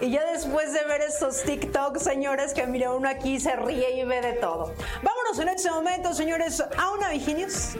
Y 0.00 0.10
ya 0.10 0.24
después 0.32 0.72
de 0.72 0.82
ver 0.84 1.02
estos 1.02 1.42
TikToks, 1.42 2.02
señores, 2.02 2.54
que 2.54 2.66
mire, 2.66 2.88
uno 2.88 3.06
aquí 3.08 3.38
se 3.38 3.54
ríe 3.54 4.00
y 4.00 4.04
ve 4.04 4.22
de 4.22 4.32
todo. 4.32 4.72
Vámonos 5.02 5.38
en 5.38 5.48
este 5.48 5.70
momento, 5.70 6.14
señores, 6.14 6.62
a 6.78 6.90
una 6.92 7.10
Viginius. 7.10 7.76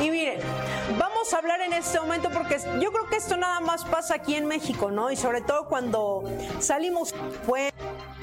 Y 0.00 0.10
miren, 0.10 0.40
vamos 0.98 1.34
a 1.34 1.38
hablar 1.38 1.60
en 1.60 1.74
este 1.74 2.00
momento 2.00 2.30
porque 2.30 2.58
yo 2.80 2.90
creo 2.90 3.06
que 3.08 3.16
esto 3.16 3.36
nada 3.36 3.60
más 3.60 3.84
pasa 3.84 4.14
aquí 4.14 4.36
en 4.36 4.46
México, 4.46 4.90
¿no? 4.90 5.10
Y 5.10 5.16
sobre 5.16 5.42
todo 5.42 5.66
cuando 5.68 6.24
salimos 6.60 7.14
fue 7.46 7.72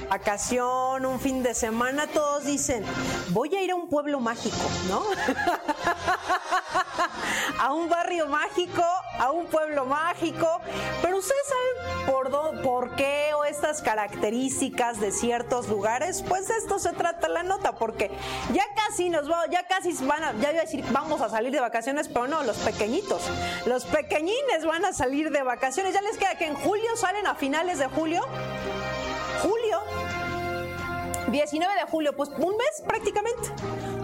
vacación, 0.09 1.05
un 1.05 1.19
fin 1.19 1.41
de 1.41 1.53
semana, 1.53 2.07
todos 2.07 2.43
dicen, 2.43 2.83
voy 3.29 3.55
a 3.55 3.61
ir 3.61 3.71
a 3.71 3.75
un 3.75 3.88
pueblo 3.88 4.19
mágico, 4.19 4.57
¿no? 4.89 5.03
a 7.59 7.73
un 7.73 7.89
barrio 7.89 8.27
mágico, 8.27 8.83
a 9.19 9.31
un 9.31 9.45
pueblo 9.47 9.85
mágico, 9.85 10.61
pero 11.01 11.17
ustedes 11.17 11.41
saben 11.47 12.05
por, 12.05 12.31
dó- 12.31 12.61
por 12.61 12.95
qué 12.95 13.31
o 13.35 13.43
estas 13.43 13.81
características 13.81 14.99
de 14.99 15.11
ciertos 15.11 15.67
lugares, 15.67 16.23
pues 16.27 16.47
de 16.47 16.57
esto 16.57 16.79
se 16.79 16.93
trata 16.93 17.27
la 17.27 17.43
nota, 17.43 17.73
porque 17.73 18.11
ya 18.53 18.63
casi 18.75 19.09
nos 19.09 19.29
va, 19.29 19.45
ya 19.49 19.67
casi 19.67 19.93
van 20.05 20.23
a, 20.23 20.33
ya 20.33 20.51
iba 20.51 20.61
a 20.61 20.65
decir, 20.65 20.83
vamos 20.91 21.21
a 21.21 21.29
salir 21.29 21.51
de 21.51 21.59
vacaciones, 21.59 22.07
pero 22.07 22.27
no, 22.27 22.43
los 22.43 22.57
pequeñitos, 22.57 23.21
los 23.65 23.85
pequeñines 23.85 24.65
van 24.65 24.85
a 24.85 24.93
salir 24.93 25.31
de 25.31 25.43
vacaciones, 25.43 25.93
ya 25.93 26.01
les 26.01 26.17
queda 26.17 26.35
que 26.35 26.47
en 26.47 26.55
julio 26.55 26.95
salen 26.95 27.27
a 27.27 27.35
finales 27.35 27.79
de 27.79 27.87
julio, 27.87 28.21
19 31.31 31.74
de 31.74 31.85
julio, 31.89 32.15
pues 32.15 32.29
un 32.37 32.57
mes 32.57 32.83
prácticamente. 32.85 33.50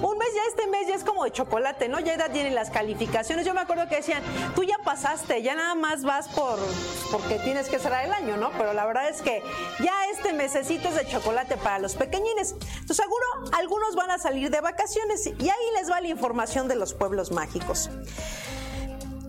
Un 0.02 0.18
mes 0.18 0.28
ya 0.34 0.42
este 0.50 0.68
mes 0.68 0.88
ya 0.88 0.96
es 0.96 1.04
como 1.04 1.24
de 1.24 1.32
chocolate, 1.32 1.90
¿no? 1.90 2.00
Ya 2.00 2.14
edad 2.14 2.32
tienen 2.32 2.56
las 2.56 2.70
calificaciones. 2.70 3.46
Yo 3.46 3.54
me 3.54 3.62
acuerdo 3.62 3.88
que 3.88 3.98
decían, 3.98 4.22
tú 4.56 4.64
ya 4.64 4.78
pasaste, 4.84 5.42
ya 5.42 5.56
nada 5.56 5.76
más 5.76 6.04
vas 6.04 6.28
por 6.30 6.60
porque 7.12 7.40
tienes 7.40 7.68
que 7.68 7.80
cerrar 7.80 8.06
el 8.06 8.14
año, 8.14 8.38
¿no? 8.38 8.52
Pero 8.58 8.74
la 8.74 8.86
verdad 8.86 9.10
es 9.10 9.22
que 9.22 9.42
ya 9.80 9.94
este 10.14 10.34
mesecito 10.34 10.90
es 10.90 10.96
de 10.96 11.08
chocolate 11.08 11.58
para 11.58 11.80
los 11.80 11.96
pequeñines. 11.96 12.52
Entonces 12.52 12.98
seguro 12.98 13.26
algunos 13.54 13.96
van 13.96 14.12
a 14.12 14.18
salir 14.18 14.50
de 14.50 14.62
vacaciones 14.62 15.26
y 15.26 15.50
ahí 15.50 15.72
les 15.76 15.90
va 15.92 16.00
la 16.02 16.08
información 16.08 16.68
de 16.68 16.76
los 16.76 16.94
pueblos 16.94 17.32
mágicos. 17.32 17.90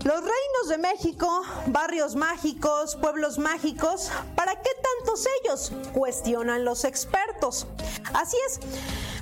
Los 0.09 0.21
reinos 0.21 0.69
de 0.69 0.79
México, 0.79 1.43
barrios 1.67 2.15
mágicos, 2.15 2.95
pueblos 2.95 3.37
mágicos, 3.37 4.09
¿para 4.35 4.55
qué 4.55 4.71
tantos 4.97 5.27
ellos? 5.43 5.71
Cuestionan 5.93 6.65
los 6.65 6.83
expertos. 6.83 7.67
Así 8.15 8.35
es. 8.47 8.59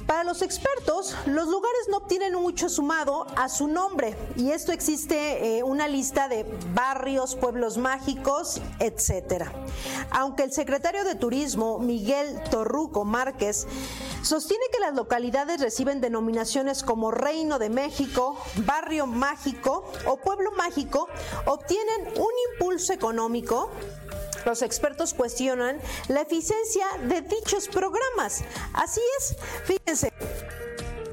Para 0.07 0.23
los 0.23 0.41
expertos, 0.41 1.15
los 1.25 1.47
lugares 1.47 1.81
no 1.89 1.97
obtienen 1.97 2.33
mucho 2.35 2.69
sumado 2.69 3.27
a 3.35 3.49
su 3.49 3.67
nombre 3.67 4.15
y 4.37 4.51
esto 4.51 4.71
existe 4.71 5.57
eh, 5.57 5.63
una 5.63 5.89
lista 5.89 6.29
de 6.29 6.45
barrios, 6.73 7.35
pueblos 7.35 7.77
mágicos, 7.77 8.61
etcétera. 8.79 9.51
Aunque 10.11 10.43
el 10.43 10.53
secretario 10.53 11.03
de 11.03 11.15
Turismo, 11.15 11.79
Miguel 11.79 12.41
Torruco 12.49 13.03
Márquez, 13.03 13.67
sostiene 14.23 14.63
que 14.71 14.79
las 14.79 14.95
localidades 14.95 15.59
reciben 15.59 15.99
denominaciones 15.99 16.83
como 16.83 17.11
Reino 17.11 17.59
de 17.59 17.69
México, 17.69 18.37
Barrio 18.65 19.07
Mágico 19.07 19.91
o 20.05 20.15
Pueblo 20.15 20.51
Mágico, 20.51 21.09
obtienen 21.45 22.07
un 22.15 22.31
impulso 22.53 22.93
económico 22.93 23.69
los 24.47 24.61
expertos 24.61 25.13
cuestionan 25.13 25.77
la 26.07 26.21
eficiencia 26.21 26.85
de 27.03 27.21
dichos 27.21 27.67
programas. 27.67 28.45
Así 28.73 29.01
es, 29.19 29.35
fíjense. 29.65 30.13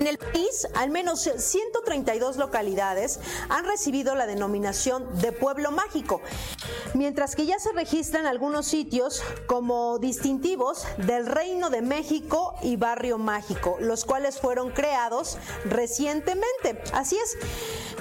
En 0.01 0.07
el 0.07 0.19
país, 0.19 0.67
al 0.75 0.91
menos 0.91 1.29
132 1.37 2.37
localidades 2.37 3.21
han 3.49 3.65
recibido 3.65 4.15
la 4.15 4.27
denominación 4.27 5.07
de 5.21 5.33
pueblo 5.33 5.71
mágico, 5.71 6.21
mientras 6.95 7.37
que 7.37 7.47
ya 7.47 7.59
se 7.59 7.73
registran 7.73 8.27
algunos 8.27 8.67
sitios 8.67 9.23
como 9.47 9.99
distintivos 9.99 10.87
del 10.99 11.27
Reino 11.27 11.71
de 11.71 11.83
México 11.83 12.55
y 12.63 12.77
Barrio 12.77 13.19
Mágico, 13.19 13.77
los 13.81 14.05
cuales 14.05 14.39
fueron 14.41 14.71
creados 14.71 15.39
recientemente. 15.65 16.83
Así 16.93 17.17
es, 17.17 17.37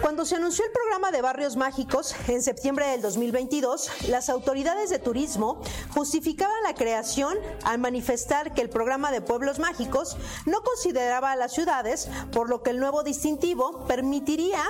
cuando 0.01 0.25
se 0.25 0.35
anunció 0.35 0.65
el 0.65 0.71
programa 0.71 1.11
de 1.11 1.21
barrios 1.21 1.55
mágicos 1.55 2.15
en 2.27 2.41
septiembre 2.41 2.87
del 2.87 3.01
2022, 3.01 4.07
las 4.09 4.29
autoridades 4.29 4.89
de 4.89 4.99
turismo 4.99 5.61
justificaban 5.93 6.63
la 6.63 6.73
creación 6.73 7.37
al 7.63 7.77
manifestar 7.77 8.53
que 8.53 8.61
el 8.61 8.69
programa 8.69 9.11
de 9.11 9.21
pueblos 9.21 9.59
mágicos 9.59 10.17
no 10.45 10.61
consideraba 10.61 11.31
a 11.31 11.35
las 11.35 11.53
ciudades, 11.53 11.92
por 12.31 12.49
lo 12.49 12.63
que 12.63 12.71
el 12.71 12.79
nuevo 12.79 13.03
distintivo 13.03 13.85
permitiría 13.87 14.63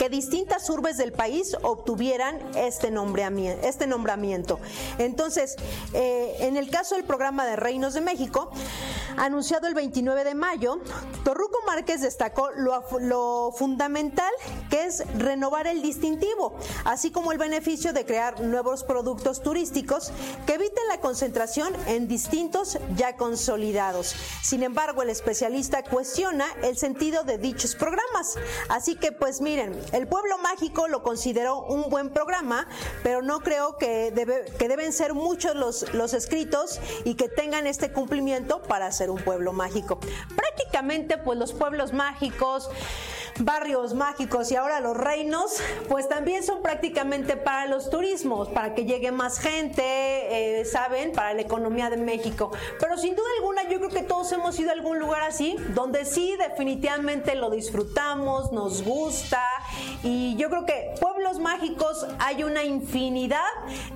que 0.00 0.08
distintas 0.08 0.70
urbes 0.70 0.96
del 0.96 1.12
país 1.12 1.54
obtuvieran 1.60 2.40
este 2.56 2.90
nombramiento. 2.90 3.66
Este 3.66 3.86
nombramiento. 3.86 4.58
Entonces, 4.96 5.56
eh, 5.92 6.36
en 6.40 6.56
el 6.56 6.70
caso 6.70 6.94
del 6.94 7.04
programa 7.04 7.44
de 7.44 7.56
Reinos 7.56 7.92
de 7.92 8.00
México, 8.00 8.50
anunciado 9.18 9.66
el 9.66 9.74
29 9.74 10.24
de 10.24 10.34
mayo, 10.34 10.80
Torruco 11.22 11.58
Márquez 11.66 12.00
destacó 12.00 12.50
lo, 12.52 12.82
lo 13.00 13.52
fundamental 13.54 14.30
que 14.70 14.86
es 14.86 15.04
renovar 15.18 15.66
el 15.66 15.82
distintivo, 15.82 16.54
así 16.86 17.10
como 17.10 17.30
el 17.32 17.36
beneficio 17.36 17.92
de 17.92 18.06
crear 18.06 18.40
nuevos 18.40 18.84
productos 18.84 19.42
turísticos 19.42 20.12
que 20.46 20.54
eviten 20.54 20.88
la 20.88 21.00
concentración 21.00 21.74
en 21.86 22.08
distintos 22.08 22.78
ya 22.96 23.18
consolidados. 23.18 24.14
Sin 24.42 24.62
embargo, 24.62 25.02
el 25.02 25.10
especialista 25.10 25.82
cuestiona 25.82 26.46
el 26.62 26.78
sentido 26.78 27.22
de 27.24 27.36
dichos 27.36 27.74
programas. 27.74 28.38
Así 28.70 28.96
que, 28.96 29.12
pues 29.12 29.42
miren, 29.42 29.78
el 29.92 30.06
pueblo 30.06 30.38
mágico 30.38 30.88
lo 30.88 31.02
consideró 31.02 31.62
un 31.62 31.90
buen 31.90 32.10
programa, 32.10 32.66
pero 33.02 33.22
no 33.22 33.40
creo 33.40 33.76
que, 33.78 34.12
debe- 34.14 34.44
que 34.56 34.68
deben 34.68 34.92
ser 34.92 35.14
muchos 35.14 35.54
los, 35.54 35.92
los 35.94 36.14
escritos 36.14 36.80
y 37.04 37.14
que 37.14 37.28
tengan 37.28 37.66
este 37.66 37.92
cumplimiento 37.92 38.62
para 38.62 38.90
ser 38.92 39.10
un 39.10 39.20
pueblo 39.22 39.52
mágico. 39.52 39.98
Prácticamente, 40.36 41.18
pues 41.18 41.38
los 41.38 41.52
pueblos 41.52 41.92
mágicos, 41.92 42.70
barrios 43.38 43.94
mágicos 43.94 44.50
y 44.50 44.56
ahora 44.56 44.80
los 44.80 44.96
reinos, 44.96 45.60
pues 45.88 46.08
también 46.08 46.42
son 46.42 46.62
prácticamente 46.62 47.36
para 47.36 47.66
los 47.66 47.90
turismos, 47.90 48.48
para 48.48 48.74
que 48.74 48.84
llegue 48.84 49.12
más 49.12 49.38
gente, 49.38 49.82
eh, 49.82 50.64
¿saben? 50.64 51.12
Para 51.12 51.34
la 51.34 51.42
economía 51.42 51.90
de 51.90 51.96
México. 51.96 52.50
Pero 52.78 52.96
sin 52.98 53.14
duda 53.14 53.26
alguna, 53.38 53.68
yo 53.68 53.78
creo 53.78 53.90
que 53.90 54.02
todos 54.02 54.30
hemos 54.32 54.58
ido 54.58 54.70
a 54.70 54.72
algún 54.72 54.98
lugar 54.98 55.22
así, 55.22 55.56
donde 55.74 56.04
sí 56.04 56.36
definitivamente 56.36 57.34
lo 57.34 57.50
disfrutamos, 57.50 58.52
nos 58.52 58.82
gusta 58.82 59.42
y 60.02 60.36
yo 60.36 60.48
creo 60.48 60.66
que 60.66 60.94
pueblos 61.00 61.19
pueblos 61.30 61.38
mágicos 61.38 62.06
hay 62.18 62.42
una 62.42 62.64
infinidad 62.64 63.40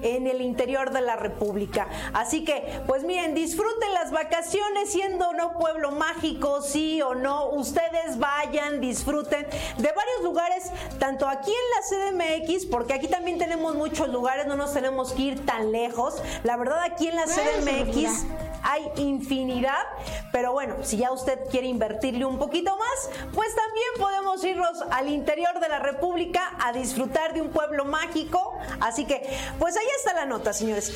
en 0.03 0.27
el 0.27 0.41
interior 0.41 0.91
de 0.91 1.01
la 1.01 1.17
República. 1.17 1.89
Así 2.13 2.45
que, 2.45 2.83
pues 2.87 3.03
miren, 3.03 3.35
disfruten 3.35 3.93
las 3.93 4.13
vacaciones 4.13 4.91
siendo 4.91 5.33
no 5.33 5.59
pueblo 5.59 5.91
mágico, 5.91 6.63
sí 6.63 7.03
o 7.03 7.15
no. 7.15 7.51
Ustedes 7.51 8.19
vayan, 8.19 8.81
disfruten 8.81 9.47
de 9.79 9.93
varios 9.93 10.23
lugares, 10.23 10.71
tanto 10.99 11.27
aquí 11.27 11.51
en 11.51 12.17
la 12.17 12.37
CDMX, 12.45 12.67
porque 12.67 12.95
aquí 12.95 13.09
también 13.09 13.39
tenemos 13.39 13.75
muchos 13.75 14.09
lugares, 14.09 14.47
no 14.47 14.57
nos 14.57 14.73
tenemos 14.73 15.13
que 15.13 15.23
ir 15.23 15.47
tan 15.47 15.73
lejos. 15.73 16.23
La 16.45 16.57
verdad, 16.57 16.81
aquí 16.83 17.09
en 17.09 17.17
la 17.17 17.25
CDMX 17.25 18.27
hay 18.65 18.91
infinidad, 18.97 19.85
pero 20.33 20.53
bueno, 20.53 20.77
si 20.83 20.97
ya 20.97 21.13
usted 21.13 21.39
quiere 21.51 21.67
invertirle 21.69 22.25
un 22.25 22.39
poquito 22.39 22.77
más, 22.77 23.11
pues 23.33 23.55
también 23.55 23.87
podemos 23.99 24.43
irnos 24.43 24.83
al 24.91 25.09
interior 25.09 25.61
de 25.61 25.69
la 25.69 25.79
República 25.79 26.55
a 26.59 26.73
disfrutar 26.73 27.35
de 27.35 27.43
un 27.43 27.51
pueblo 27.51 27.85
mágico. 27.85 28.59
Así 28.81 29.05
que, 29.07 29.39
pues 29.59 29.77
ahí 29.77 29.87
está 29.99 30.15
la 30.15 30.25
nota, 30.25 30.53
señores. 30.53 30.93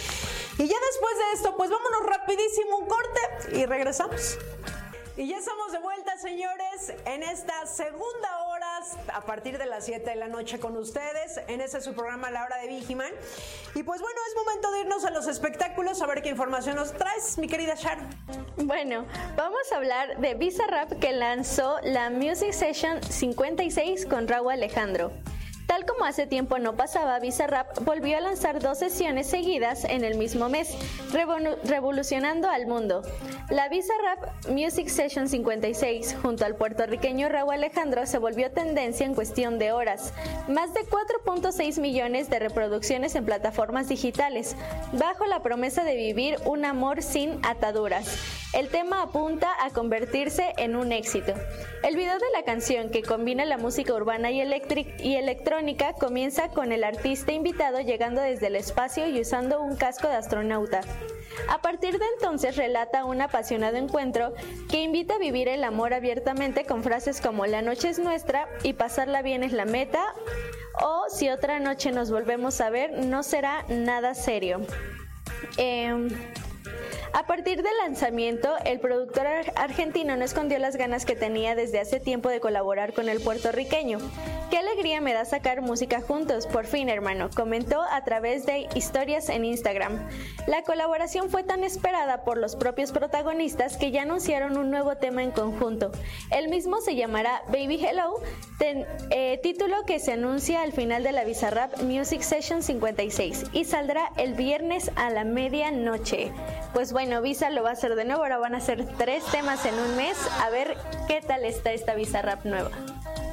Y 0.58 0.66
ya 0.66 0.76
después 0.90 1.18
de 1.18 1.32
esto, 1.34 1.56
pues 1.56 1.70
vámonos 1.70 2.06
rapidísimo 2.06 2.78
un 2.78 2.86
corte 2.86 3.20
y 3.52 3.66
regresamos. 3.66 4.38
Y 5.16 5.28
ya 5.28 5.36
estamos 5.36 5.72
de 5.72 5.78
vuelta, 5.78 6.16
señores, 6.16 6.94
en 7.04 7.22
esta 7.22 7.66
segunda 7.66 8.38
hora, 8.44 8.47
a 9.12 9.22
partir 9.22 9.58
de 9.58 9.66
las 9.66 9.84
7 9.86 10.08
de 10.08 10.16
la 10.16 10.28
noche 10.28 10.58
con 10.60 10.76
ustedes, 10.76 11.40
en 11.48 11.60
este 11.60 11.80
su 11.80 11.94
programa 11.94 12.30
La 12.30 12.44
Hora 12.44 12.58
de 12.58 12.68
Vigiman. 12.68 13.12
Y 13.74 13.82
pues 13.82 14.00
bueno, 14.00 14.18
es 14.28 14.36
momento 14.36 14.70
de 14.72 14.80
irnos 14.80 15.04
a 15.04 15.10
los 15.10 15.26
espectáculos, 15.26 16.00
a 16.00 16.06
ver 16.06 16.22
qué 16.22 16.28
información 16.28 16.76
nos 16.76 16.92
traes, 16.92 17.38
mi 17.38 17.48
querida 17.48 17.74
Sharon. 17.74 18.06
Bueno, 18.56 19.06
vamos 19.36 19.72
a 19.72 19.76
hablar 19.76 20.18
de 20.18 20.34
Bizarrap 20.34 20.92
que 21.00 21.12
lanzó 21.12 21.78
la 21.82 22.10
Music 22.10 22.52
Session 22.52 23.02
56 23.02 24.06
con 24.06 24.28
Raúl 24.28 24.52
Alejandro. 24.52 25.12
Tal 25.68 25.84
como 25.84 26.06
hace 26.06 26.26
tiempo 26.26 26.58
no 26.58 26.76
pasaba, 26.76 27.18
Bizarrap 27.20 27.84
volvió 27.84 28.16
a 28.16 28.20
lanzar 28.22 28.58
dos 28.58 28.78
sesiones 28.78 29.26
seguidas 29.26 29.84
en 29.84 30.02
el 30.02 30.16
mismo 30.16 30.48
mes, 30.48 30.70
revolu- 31.12 31.58
revolucionando 31.64 32.48
al 32.48 32.66
mundo. 32.66 33.02
La 33.50 33.68
Bizarrap 33.68 34.48
Music 34.48 34.88
Session 34.88 35.28
56 35.28 36.16
junto 36.22 36.46
al 36.46 36.56
puertorriqueño 36.56 37.28
Raúl 37.28 37.52
Alejandro 37.52 38.06
se 38.06 38.16
volvió 38.16 38.50
tendencia 38.50 39.04
en 39.04 39.14
cuestión 39.14 39.58
de 39.58 39.72
horas. 39.72 40.14
Más 40.48 40.72
de 40.72 40.80
4.6 40.80 41.78
millones 41.80 42.30
de 42.30 42.38
reproducciones 42.38 43.14
en 43.14 43.26
plataformas 43.26 43.88
digitales, 43.90 44.56
bajo 44.92 45.26
la 45.26 45.42
promesa 45.42 45.84
de 45.84 45.96
vivir 45.96 46.36
un 46.46 46.64
amor 46.64 47.02
sin 47.02 47.44
ataduras. 47.44 48.16
El 48.54 48.68
tema 48.68 49.02
apunta 49.02 49.50
a 49.60 49.68
convertirse 49.68 50.54
en 50.56 50.76
un 50.76 50.92
éxito. 50.92 51.34
El 51.82 51.94
video 51.94 52.14
de 52.14 52.30
la 52.34 52.44
canción, 52.44 52.88
que 52.88 53.02
combina 53.02 53.44
la 53.44 53.58
música 53.58 53.92
urbana 53.92 54.30
y, 54.30 54.38
y 54.40 55.14
electrónica, 55.16 55.57
comienza 55.98 56.48
con 56.48 56.70
el 56.70 56.84
artista 56.84 57.32
invitado 57.32 57.80
llegando 57.80 58.20
desde 58.20 58.46
el 58.46 58.54
espacio 58.54 59.08
y 59.08 59.20
usando 59.20 59.60
un 59.60 59.76
casco 59.76 60.06
de 60.06 60.14
astronauta. 60.14 60.82
A 61.48 61.60
partir 61.60 61.98
de 61.98 62.04
entonces 62.14 62.56
relata 62.56 63.04
un 63.04 63.20
apasionado 63.20 63.76
encuentro 63.76 64.34
que 64.70 64.82
invita 64.82 65.16
a 65.16 65.18
vivir 65.18 65.48
el 65.48 65.64
amor 65.64 65.94
abiertamente 65.94 66.64
con 66.64 66.84
frases 66.84 67.20
como 67.20 67.44
la 67.46 67.60
noche 67.60 67.88
es 67.88 67.98
nuestra 67.98 68.48
y 68.62 68.74
pasarla 68.74 69.22
bien 69.22 69.42
es 69.42 69.52
la 69.52 69.64
meta 69.64 70.14
o 70.80 71.06
si 71.08 71.28
otra 71.28 71.58
noche 71.58 71.90
nos 71.90 72.10
volvemos 72.10 72.60
a 72.60 72.70
ver 72.70 73.04
no 73.04 73.24
será 73.24 73.64
nada 73.68 74.14
serio. 74.14 74.60
Em, 75.56 76.08
a 77.12 77.26
partir 77.26 77.62
del 77.62 77.72
lanzamiento, 77.82 78.50
el 78.64 78.80
productor 78.80 79.26
ar- 79.26 79.52
argentino 79.56 80.16
no 80.16 80.24
escondió 80.24 80.58
las 80.58 80.76
ganas 80.76 81.04
que 81.06 81.16
tenía 81.16 81.54
desde 81.54 81.80
hace 81.80 82.00
tiempo 82.00 82.28
de 82.28 82.40
colaborar 82.40 82.92
con 82.92 83.08
el 83.08 83.20
puertorriqueño. 83.20 83.98
Qué 84.50 84.58
alegría 84.58 85.00
me 85.02 85.12
da 85.12 85.24
sacar 85.26 85.60
música 85.60 86.00
juntos, 86.00 86.46
por 86.46 86.66
fin 86.66 86.88
hermano, 86.88 87.28
comentó 87.34 87.82
a 87.82 88.02
través 88.04 88.46
de 88.46 88.66
historias 88.74 89.28
en 89.28 89.44
Instagram. 89.44 90.06
La 90.46 90.62
colaboración 90.62 91.28
fue 91.28 91.42
tan 91.42 91.64
esperada 91.64 92.24
por 92.24 92.38
los 92.38 92.56
propios 92.56 92.92
protagonistas 92.92 93.76
que 93.76 93.90
ya 93.90 94.02
anunciaron 94.02 94.56
un 94.56 94.70
nuevo 94.70 94.96
tema 94.96 95.22
en 95.22 95.32
conjunto. 95.32 95.90
El 96.30 96.48
mismo 96.48 96.80
se 96.80 96.94
llamará 96.96 97.42
Baby 97.48 97.84
Hello, 97.84 98.14
eh, 98.60 99.38
título 99.42 99.84
que 99.86 99.98
se 99.98 100.12
anuncia 100.12 100.62
al 100.62 100.72
final 100.72 101.02
de 101.02 101.12
la 101.12 101.24
Bizarrap 101.24 101.82
Music 101.82 102.22
Session 102.22 102.62
56 102.62 103.44
y 103.52 103.64
saldrá 103.64 104.12
el 104.16 104.32
viernes 104.34 104.90
a 104.96 105.10
la 105.10 105.24
medianoche. 105.24 106.32
Pues 106.72 106.92
bueno, 106.92 107.22
Visa 107.22 107.50
lo 107.50 107.62
va 107.62 107.70
a 107.70 107.72
hacer 107.72 107.94
de 107.94 108.04
nuevo, 108.04 108.22
ahora 108.22 108.38
van 108.38 108.54
a 108.54 108.60
ser 108.60 108.86
tres 108.96 109.24
temas 109.26 109.64
en 109.64 109.74
un 109.74 109.96
mes, 109.96 110.16
a 110.40 110.50
ver 110.50 110.76
qué 111.08 111.20
tal 111.20 111.44
está 111.44 111.72
esta 111.72 111.94
Bizarrap 111.94 112.44
nueva. 112.44 112.70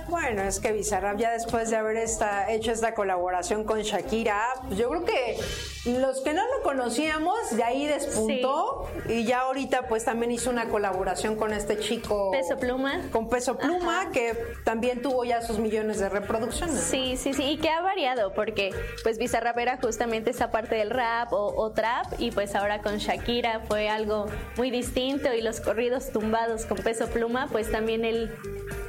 Bueno, 0.07 0.43
es 0.43 0.59
que 0.59 0.71
Bizarrap 0.71 1.17
ya 1.17 1.31
después 1.31 1.69
de 1.69 1.77
haber 1.77 1.97
hecho 1.97 2.71
esta 2.71 2.93
colaboración 2.93 3.63
con 3.63 3.81
Shakira, 3.81 4.41
pues 4.67 4.77
yo 4.77 4.89
creo 4.89 5.05
que 5.05 5.37
los 5.85 6.21
que 6.21 6.33
no 6.33 6.41
lo 6.43 6.63
conocíamos 6.63 7.35
de 7.51 7.63
ahí 7.63 7.85
despuntó 7.85 8.87
y 9.07 9.23
ya 9.23 9.41
ahorita 9.41 9.87
pues 9.87 10.03
también 10.03 10.31
hizo 10.31 10.49
una 10.49 10.67
colaboración 10.69 11.35
con 11.35 11.53
este 11.53 11.77
chico 11.77 12.31
Peso 12.31 12.57
Pluma. 12.57 13.01
con 13.11 13.29
Peso 13.29 13.57
Pluma 13.57 14.01
Ajá. 14.01 14.11
que 14.11 14.35
también 14.63 15.01
tuvo 15.03 15.23
ya 15.25 15.41
sus 15.41 15.59
millones 15.59 15.99
de 15.99 16.09
reproducciones. 16.09 16.79
Sí, 16.79 17.17
sí, 17.17 17.33
sí, 17.33 17.43
y 17.43 17.57
que 17.57 17.69
ha 17.69 17.81
variado 17.81 18.33
porque 18.33 18.71
pues 19.03 19.17
Bizarrap 19.19 19.57
era 19.59 19.77
justamente 19.77 20.31
esa 20.31 20.49
parte 20.51 20.75
del 20.75 20.89
rap 20.89 21.31
o, 21.33 21.53
o 21.55 21.71
trap 21.71 22.07
y 22.19 22.31
pues 22.31 22.55
ahora 22.55 22.81
con 22.81 22.97
Shakira 22.97 23.61
fue 23.67 23.87
algo 23.87 24.25
muy 24.57 24.71
distinto 24.71 25.33
y 25.33 25.41
los 25.41 25.61
corridos 25.61 26.09
tumbados 26.11 26.65
con 26.65 26.77
peso 26.77 27.07
pluma 27.07 27.47
pues 27.51 27.71
también 27.71 28.05
él 28.05 28.35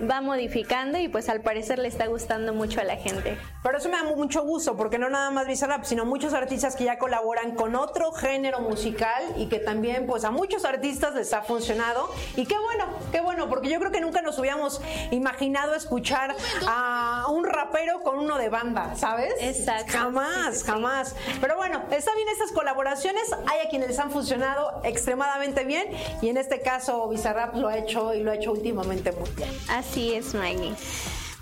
va 0.09 0.21
modificando 0.23 0.99
y 0.99 1.09
pues 1.09 1.29
al 1.29 1.43
parecer 1.43 1.79
le 1.79 1.89
está 1.89 2.07
gustando 2.07 2.55
mucho 2.55 2.81
a 2.81 2.85
la 2.85 2.97
gente. 2.97 3.37
Pero 3.63 3.79
eso 3.79 3.89
me 3.89 3.97
da 3.97 4.05
mucho 4.05 4.43
gusto, 4.45 4.77
porque 4.77 4.99
no 4.99 5.11
nada 5.11 5.31
más 5.31 5.47
Bizarrap, 5.47 5.85
sino 5.85 6.05
muchos 6.05 6.33
artistas 6.35 6.77
que 6.77 6.85
ya 6.87 6.99
colaboran 6.99 7.57
con 7.57 7.75
otro 7.75 8.13
género 8.13 8.61
musical 8.61 9.35
y 9.37 9.47
que 9.47 9.59
también 9.59 10.07
pues 10.07 10.23
a 10.23 10.31
muchos 10.31 10.65
artistas 10.65 11.15
les 11.17 11.33
ha 11.33 11.43
funcionado. 11.43 12.09
Y 12.37 12.47
qué 12.47 12.57
bueno, 12.57 12.85
qué 13.11 13.21
bueno, 13.21 13.49
porque 13.49 13.69
yo 13.69 13.81
creo 13.81 13.91
que 13.91 14.01
nunca 14.01 14.23
nos 14.23 14.39
hubiéramos 14.39 14.81
imaginado 15.11 15.75
escuchar 15.75 16.37
a 16.69 17.27
un 17.29 17.45
rapero 17.45 18.03
con 18.05 18.21
uno 18.21 18.39
de 18.39 18.51
banda, 18.51 18.95
¿sabes? 18.95 19.35
Exacto. 19.41 19.93
Jamás, 19.93 20.63
jamás. 20.63 21.17
Pero 21.41 21.57
bueno, 21.57 21.83
está 21.91 22.15
bien 22.15 22.29
estas 22.29 22.53
colaboraciones, 22.53 23.33
hay 23.49 23.67
a 23.67 23.69
quienes 23.69 23.89
les 23.89 23.99
han 23.99 24.13
funcionado 24.13 24.81
extremadamente 24.85 25.65
bien 25.65 25.89
y 26.23 26.29
en 26.29 26.37
este 26.37 26.61
caso 26.61 27.09
Bizarrap 27.09 27.57
lo 27.57 27.67
ha 27.67 27.79
hecho 27.79 28.15
y 28.15 28.23
lo 28.23 28.31
ha 28.31 28.37
hecho 28.37 28.53
últimamente 28.53 29.11
muy 29.11 29.31
bien. 29.31 29.51
Así 29.69 30.15
es, 30.15 30.35
Maggie. 30.35 30.73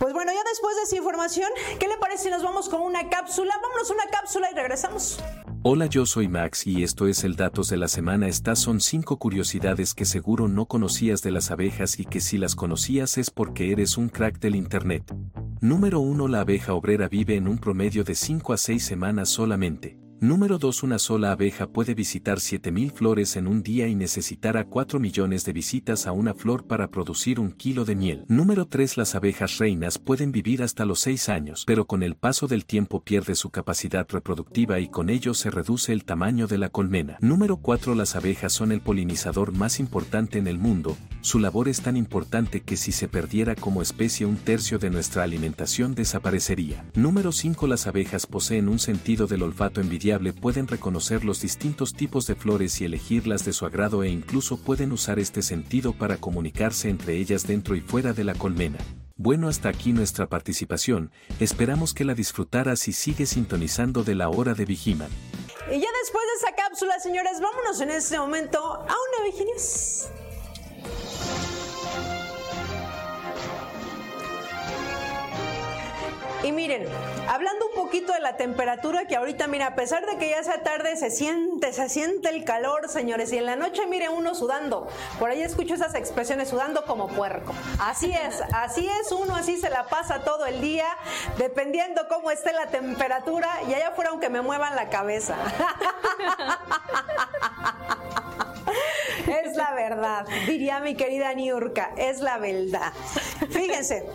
Pues 0.05 0.13
bueno, 0.13 0.33
ya 0.35 0.45
después 0.47 0.77
de 0.77 0.83
esa 0.83 0.97
información, 0.97 1.49
¿qué 1.81 1.89
le 1.89 1.97
parece 1.97 2.25
si 2.25 2.29
nos 2.29 2.43
vamos 2.43 2.69
con 2.69 2.83
una 2.83 3.09
cápsula? 3.09 3.55
Vámonos 3.63 3.91
a 3.91 3.95
una 3.95 4.05
cápsula 4.13 4.49
y 4.53 4.55
regresamos. 4.55 5.19
Hola, 5.63 5.87
yo 5.87 6.05
soy 6.05 6.29
Max 6.29 6.67
y 6.67 6.83
esto 6.83 7.07
es 7.07 7.25
el 7.25 7.37
Datos 7.37 7.71
de 7.71 7.79
la 7.79 7.89
Semana. 7.89 8.29
Estas 8.29 8.59
son 8.59 8.83
5 8.83 9.17
curiosidades 9.17 9.95
que 9.95 10.05
seguro 10.05 10.47
no 10.47 10.67
conocías 10.67 11.23
de 11.23 11.31
las 11.31 11.51
abejas 11.51 11.99
y 11.99 12.05
que 12.05 12.21
si 12.21 12.37
las 12.37 12.55
conocías 12.55 13.17
es 13.17 13.31
porque 13.31 13.73
eres 13.73 13.97
un 13.97 14.11
crack 14.11 14.41
del 14.41 14.57
Internet. 14.57 15.11
Número 15.63 16.01
1. 16.01 16.29
La 16.29 16.41
abeja 16.41 16.75
obrera 16.75 17.09
vive 17.09 17.37
en 17.37 17.49
un 17.49 17.57
promedio 17.57 18.05
de 18.05 18.15
5 18.15 18.53
a 18.53 18.59
6 18.59 18.85
semanas 18.85 19.31
solamente. 19.31 20.04
Número 20.21 20.59
2. 20.59 20.85
Una 20.85 20.99
sola 20.99 21.33
abeja 21.33 21.67
puede 21.67 21.95
visitar 21.95 22.41
7000 22.41 22.93
flores 22.93 23.37
en 23.37 23.47
un 23.47 23.63
día 23.63 23.89
y 23.89 23.95
necesitará 23.95 24.65
4 24.65 24.99
millones 24.99 25.45
de 25.45 25.53
visitas 25.53 26.07
a 26.07 26.13
una 26.13 26.35
flor 26.35 26.67
para 26.67 26.91
producir 26.91 27.41
un 27.41 27.53
kilo 27.53 27.85
de 27.85 27.95
miel. 27.95 28.25
Número 28.29 28.67
3. 28.67 28.97
Las 28.97 29.15
abejas 29.15 29.59
reinas 29.59 29.99
pueden 29.99 30.33
vivir 30.33 30.63
hasta 30.63 30.85
los 30.85 31.01
6 31.01 31.29
años, 31.29 31.65
pero 31.67 31.87
con 31.87 32.03
el 32.03 32.15
paso 32.15 32.47
del 32.47 32.65
tiempo 32.65 33.03
pierde 33.03 33.35
su 33.35 33.51
capacidad 33.51 34.07
reproductiva 34.09 34.81
y 34.81 34.89
con 34.89 35.11
ello 35.11 35.35
se 35.35 35.51
reduce 35.51 35.93
el 35.93 36.05
tamaño 36.05 36.47
de 36.47 36.59
la 36.59 36.71
colmena. 36.71 37.19
Número 37.21 37.59
4. 37.59 37.95
Las 37.95 38.17
abejas 38.17 38.53
son 38.53 38.73
el 38.73 38.81
polinizador 38.81 39.53
más 39.53 39.79
importante 39.79 40.39
en 40.39 40.47
el 40.47 40.59
mundo. 40.59 40.97
Su 41.21 41.39
labor 41.39 41.69
es 41.69 41.81
tan 41.81 41.97
importante 41.97 42.61
que 42.61 42.77
si 42.77 42.93
se 42.93 43.09
perdiera 43.09 43.55
como 43.55 43.83
especie 43.83 44.27
un 44.27 44.37
tercio 44.37 44.79
de 44.79 44.91
nuestra 44.91 45.23
alimentación 45.23 45.95
desaparecería. 45.95 46.85
Número 46.95 47.33
5. 47.33 47.67
Las 47.67 47.87
abejas 47.87 48.27
poseen 48.27 48.69
un 48.69 48.79
sentido 48.79 49.27
del 49.27 49.43
olfato 49.43 49.81
envidiable, 49.81 50.14
pueden 50.33 50.69
reconocer 50.69 51.25
los 51.25 51.41
distintos 51.41 51.95
tipos 51.95 52.27
de 52.27 52.35
flores 52.35 52.81
y 52.81 52.85
elegirlas 52.85 53.45
de 53.45 53.53
su 53.53 53.67
agrado 53.67 54.03
e 54.03 54.09
incluso 54.09 54.57
pueden 54.57 54.93
usar 54.93 55.19
este 55.19 55.43
sentido 55.43 55.93
para 55.93 56.17
comunicarse 56.17 56.89
entre 56.89 57.17
ellas 57.17 57.47
dentro 57.47 57.75
y 57.77 57.81
fuera 57.81 58.13
de 58.13 58.25
la 58.25 58.35
colmena. 58.35 58.79
Bueno, 59.17 59.49
hasta 59.49 59.69
aquí 59.69 59.93
nuestra 59.93 60.29
participación, 60.29 61.13
esperamos 61.39 61.95
que 61.95 62.05
la 62.05 62.15
disfrutaras 62.15 62.89
y 62.89 62.93
sigue 62.93 63.27
sintonizando 63.27 64.03
de 64.03 64.15
la 64.15 64.29
hora 64.29 64.55
de 64.55 64.65
Vigiman. 64.65 65.11
Y 65.71 65.81
ya 65.81 65.89
después 66.03 66.25
de 66.25 66.47
esa 66.47 66.57
cápsula, 66.57 66.99
señores, 66.99 67.41
vámonos 67.41 67.81
en 67.81 67.91
este 67.91 68.19
momento 68.19 68.59
a 68.59 68.83
una 68.85 69.25
Vigilius. 69.25 70.09
Y 76.45 76.53
miren, 76.53 76.87
hablando 77.27 77.69
un 77.69 77.75
poquito 77.75 78.13
de 78.13 78.21
la 78.21 78.37
temperatura 78.37 79.07
que 79.07 79.17
ahorita, 79.17 79.47
mira, 79.47 79.69
a 79.69 79.75
pesar 79.75 80.05
de 80.05 80.19
que 80.19 80.29
ya 80.29 80.45
sea 80.45 80.63
tarde, 80.63 80.95
se 80.97 81.11
siente, 81.11 81.73
se 81.73 81.89
siente 81.89 82.29
el 82.29 82.45
calor, 82.45 82.91
señores. 82.91 83.33
Y 83.33 83.39
en 83.39 83.47
la 83.47 83.57
noche, 83.57 83.87
mire, 83.87 84.11
uno 84.11 84.35
sudando. 84.35 84.87
Por 85.19 85.31
ahí 85.31 85.41
escucho 85.41 85.73
esas 85.73 85.95
expresiones, 85.95 86.51
sudando 86.51 86.85
como 86.85 87.09
puerco. 87.09 87.55
Así 87.81 88.13
es, 88.13 88.43
así 88.53 88.87
es, 89.01 89.11
uno 89.11 89.35
así 89.35 89.57
se 89.57 89.71
la 89.71 89.87
pasa 89.87 90.23
todo 90.23 90.45
el 90.45 90.61
día, 90.61 90.87
dependiendo 91.39 92.07
cómo 92.11 92.31
esté 92.31 92.53
la 92.53 92.67
temperatura. 92.67 93.49
Y 93.67 93.73
allá 93.73 93.89
afuera, 93.89 94.11
aunque 94.11 94.29
me 94.29 94.43
muevan 94.43 94.77
la 94.77 94.91
cabeza. 94.91 95.37
Es 99.27 99.57
la 99.57 99.73
verdad, 99.73 100.27
diría 100.47 100.81
mi 100.81 100.97
querida 100.97 101.33
Niurka, 101.33 101.93
es 101.97 102.21
la 102.21 102.39
verdad. 102.39 102.93
Fíjense, 103.51 104.07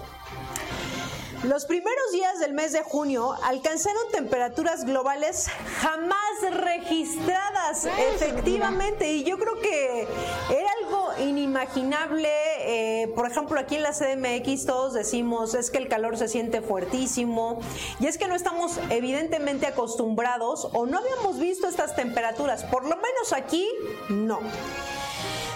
los 1.43 1.65
primeros 1.65 2.12
días 2.12 2.39
del 2.39 2.54
mes 2.54 2.73
de 2.73 2.84
junio 2.84 3.34
alcanzaron 3.43 4.02
temperaturas 4.12 4.84
globales 4.86 5.47
jamás 5.80 6.19
registradas, 6.52 7.86
efectivamente, 8.13 9.13
y 9.13 9.23
yo 9.23 9.38
creo 9.38 9.60
que 9.60 10.08
era 10.49 10.69
algo 10.84 11.12
inimaginable. 11.19 12.30
eh, 12.62 13.08
por 13.15 13.25
ejemplo, 13.25 13.60
aquí 13.60 13.75
en 13.75 13.84
la 13.84 13.93
CDMX 13.93 14.65
todos 14.65 14.93
decimos 14.93 15.54
es 15.54 15.71
que 15.71 15.78
el 15.78 15.88
calor 15.88 16.17
se 16.17 16.28
siente 16.28 16.62
fuertísimo, 16.62 17.62
y 17.99 18.08
es 18.08 18.17
que 18.17 18.28
no 18.28 18.36
estamos 18.36 18.80
evidentemente 18.89 19.65
acostumbrados 19.65 20.67
o 20.73 20.86
no 20.86 20.97
habíamos 20.97 21.39
visto 21.39 21.67
estas 21.67 21.95
temperaturas, 21.95 22.63
por 22.65 22.84
lo 22.84 22.97
menos 22.97 23.34
aquí 23.34 23.67
no. 24.10 24.39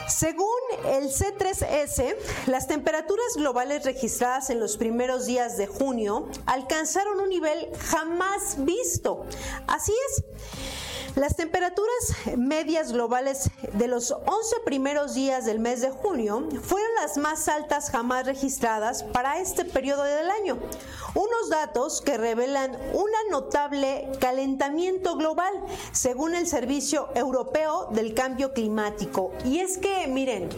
Según 0.07 0.47
el 0.85 1.09
C3S, 1.09 2.15
las 2.47 2.67
temperaturas 2.67 3.35
globales 3.35 3.85
registradas 3.85 4.49
en 4.49 4.59
los 4.59 4.77
primeros 4.77 5.25
días 5.25 5.57
de 5.57 5.67
junio 5.67 6.27
alcanzaron 6.45 7.19
un 7.19 7.29
nivel 7.29 7.69
jamás 7.79 8.55
visto. 8.57 9.25
Así 9.67 9.93
es. 10.09 10.23
Las 11.15 11.35
temperaturas 11.35 12.37
medias 12.37 12.91
globales 12.91 13.51
de 13.73 13.87
los 13.87 14.09
11 14.11 14.25
primeros 14.65 15.13
días 15.13 15.45
del 15.45 15.59
mes 15.59 15.81
de 15.81 15.91
junio 15.91 16.49
fueron 16.63 16.89
las 16.99 17.17
más 17.17 17.47
altas 17.47 17.91
jamás 17.91 18.25
registradas 18.25 19.03
para 19.03 19.39
este 19.39 19.63
periodo 19.63 20.03
del 20.03 20.31
año. 20.31 20.57
Unos 21.13 21.49
datos 21.51 22.01
que 22.01 22.17
revelan 22.17 22.75
un 22.93 23.13
notable 23.29 24.09
calentamiento 24.19 25.15
global, 25.15 25.53
según 25.91 26.33
el 26.33 26.47
Servicio 26.47 27.09
Europeo 27.13 27.89
del 27.91 28.15
Cambio 28.15 28.53
Climático. 28.53 29.31
Y 29.45 29.59
es 29.59 29.77
que, 29.77 30.07
miren, 30.07 30.49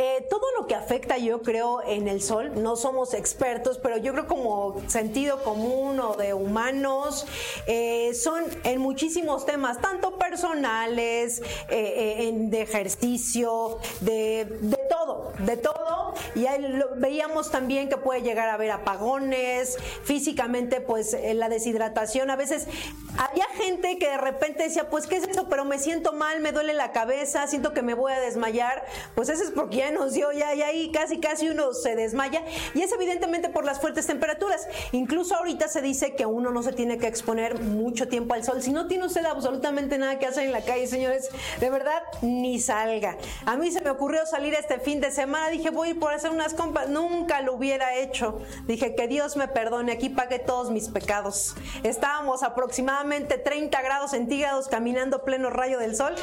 eh, 0.00 0.24
todo 0.30 0.44
lo 0.56 0.68
que 0.68 0.76
afecta, 0.76 1.18
yo 1.18 1.42
creo, 1.42 1.82
en 1.82 2.06
el 2.06 2.22
sol, 2.22 2.52
no 2.62 2.76
somos 2.76 3.14
expertos, 3.14 3.80
pero 3.82 3.96
yo 3.96 4.12
creo 4.12 4.28
como 4.28 4.80
sentido 4.86 5.42
común 5.42 5.98
o 5.98 6.14
de 6.14 6.34
humanos, 6.34 7.26
eh, 7.66 8.14
son 8.14 8.44
en 8.62 8.80
muchísimos 8.80 9.44
temas, 9.44 9.80
tanto 9.80 10.16
personales, 10.16 11.42
eh, 11.68 12.30
de 12.32 12.62
ejercicio, 12.62 13.78
de 14.00 14.77
todo, 14.88 15.32
de 15.38 15.56
todo. 15.56 16.14
Y 16.34 16.46
veíamos 16.96 17.50
también 17.50 17.88
que 17.88 17.96
puede 17.96 18.22
llegar 18.22 18.48
a 18.48 18.54
haber 18.54 18.70
apagones, 18.70 19.76
físicamente, 20.04 20.80
pues 20.80 21.14
eh, 21.14 21.34
la 21.34 21.48
deshidratación. 21.48 22.30
A 22.30 22.36
veces 22.36 22.66
había 23.16 23.46
gente 23.56 23.98
que 23.98 24.08
de 24.08 24.18
repente 24.18 24.64
decía, 24.64 24.90
pues, 24.90 25.06
¿qué 25.06 25.16
es 25.16 25.28
eso? 25.28 25.48
Pero 25.48 25.64
me 25.64 25.78
siento 25.78 26.12
mal, 26.12 26.40
me 26.40 26.52
duele 26.52 26.72
la 26.72 26.92
cabeza, 26.92 27.46
siento 27.46 27.72
que 27.72 27.82
me 27.82 27.94
voy 27.94 28.12
a 28.12 28.20
desmayar. 28.20 28.84
Pues 29.14 29.28
eso 29.28 29.44
es 29.44 29.50
porque 29.50 29.78
ya 29.78 29.90
nos 29.90 30.12
dio, 30.12 30.32
ya, 30.32 30.54
ya 30.54 30.68
casi, 30.92 31.18
casi 31.18 31.48
uno 31.48 31.72
se 31.72 31.96
desmaya. 31.96 32.42
Y 32.74 32.82
es 32.82 32.92
evidentemente 32.92 33.48
por 33.48 33.64
las 33.64 33.80
fuertes 33.80 34.06
temperaturas. 34.06 34.68
Incluso 34.92 35.34
ahorita 35.36 35.68
se 35.68 35.82
dice 35.82 36.14
que 36.14 36.26
uno 36.26 36.50
no 36.50 36.62
se 36.62 36.72
tiene 36.72 36.98
que 36.98 37.06
exponer 37.06 37.60
mucho 37.60 38.08
tiempo 38.08 38.34
al 38.34 38.44
sol. 38.44 38.62
Si 38.62 38.72
no 38.72 38.86
tiene 38.86 39.06
usted 39.06 39.24
absolutamente 39.24 39.98
nada 39.98 40.18
que 40.18 40.26
hacer 40.26 40.44
en 40.44 40.52
la 40.52 40.62
calle, 40.62 40.86
señores, 40.86 41.28
de 41.60 41.70
verdad, 41.70 42.02
ni 42.22 42.58
salga. 42.58 43.16
A 43.46 43.56
mí 43.56 43.70
se 43.70 43.80
me 43.80 43.90
ocurrió 43.90 44.26
salir 44.26 44.54
este 44.54 44.77
fin 44.80 45.00
de 45.00 45.10
semana, 45.10 45.48
dije, 45.48 45.70
voy 45.70 45.94
por 45.94 46.12
hacer 46.12 46.30
unas 46.30 46.54
compras. 46.54 46.88
Nunca 46.88 47.40
lo 47.40 47.54
hubiera 47.54 47.94
hecho. 47.94 48.40
Dije, 48.66 48.94
que 48.94 49.08
Dios 49.08 49.36
me 49.36 49.48
perdone, 49.48 49.92
aquí 49.92 50.08
pagué 50.08 50.38
todos 50.38 50.70
mis 50.70 50.88
pecados. 50.88 51.54
Estábamos 51.82 52.42
aproximadamente 52.42 53.38
30 53.38 53.80
grados 53.82 54.10
centígrados 54.12 54.68
caminando 54.68 55.24
pleno 55.24 55.50
rayo 55.50 55.78
del 55.78 55.96
sol. 55.96 56.14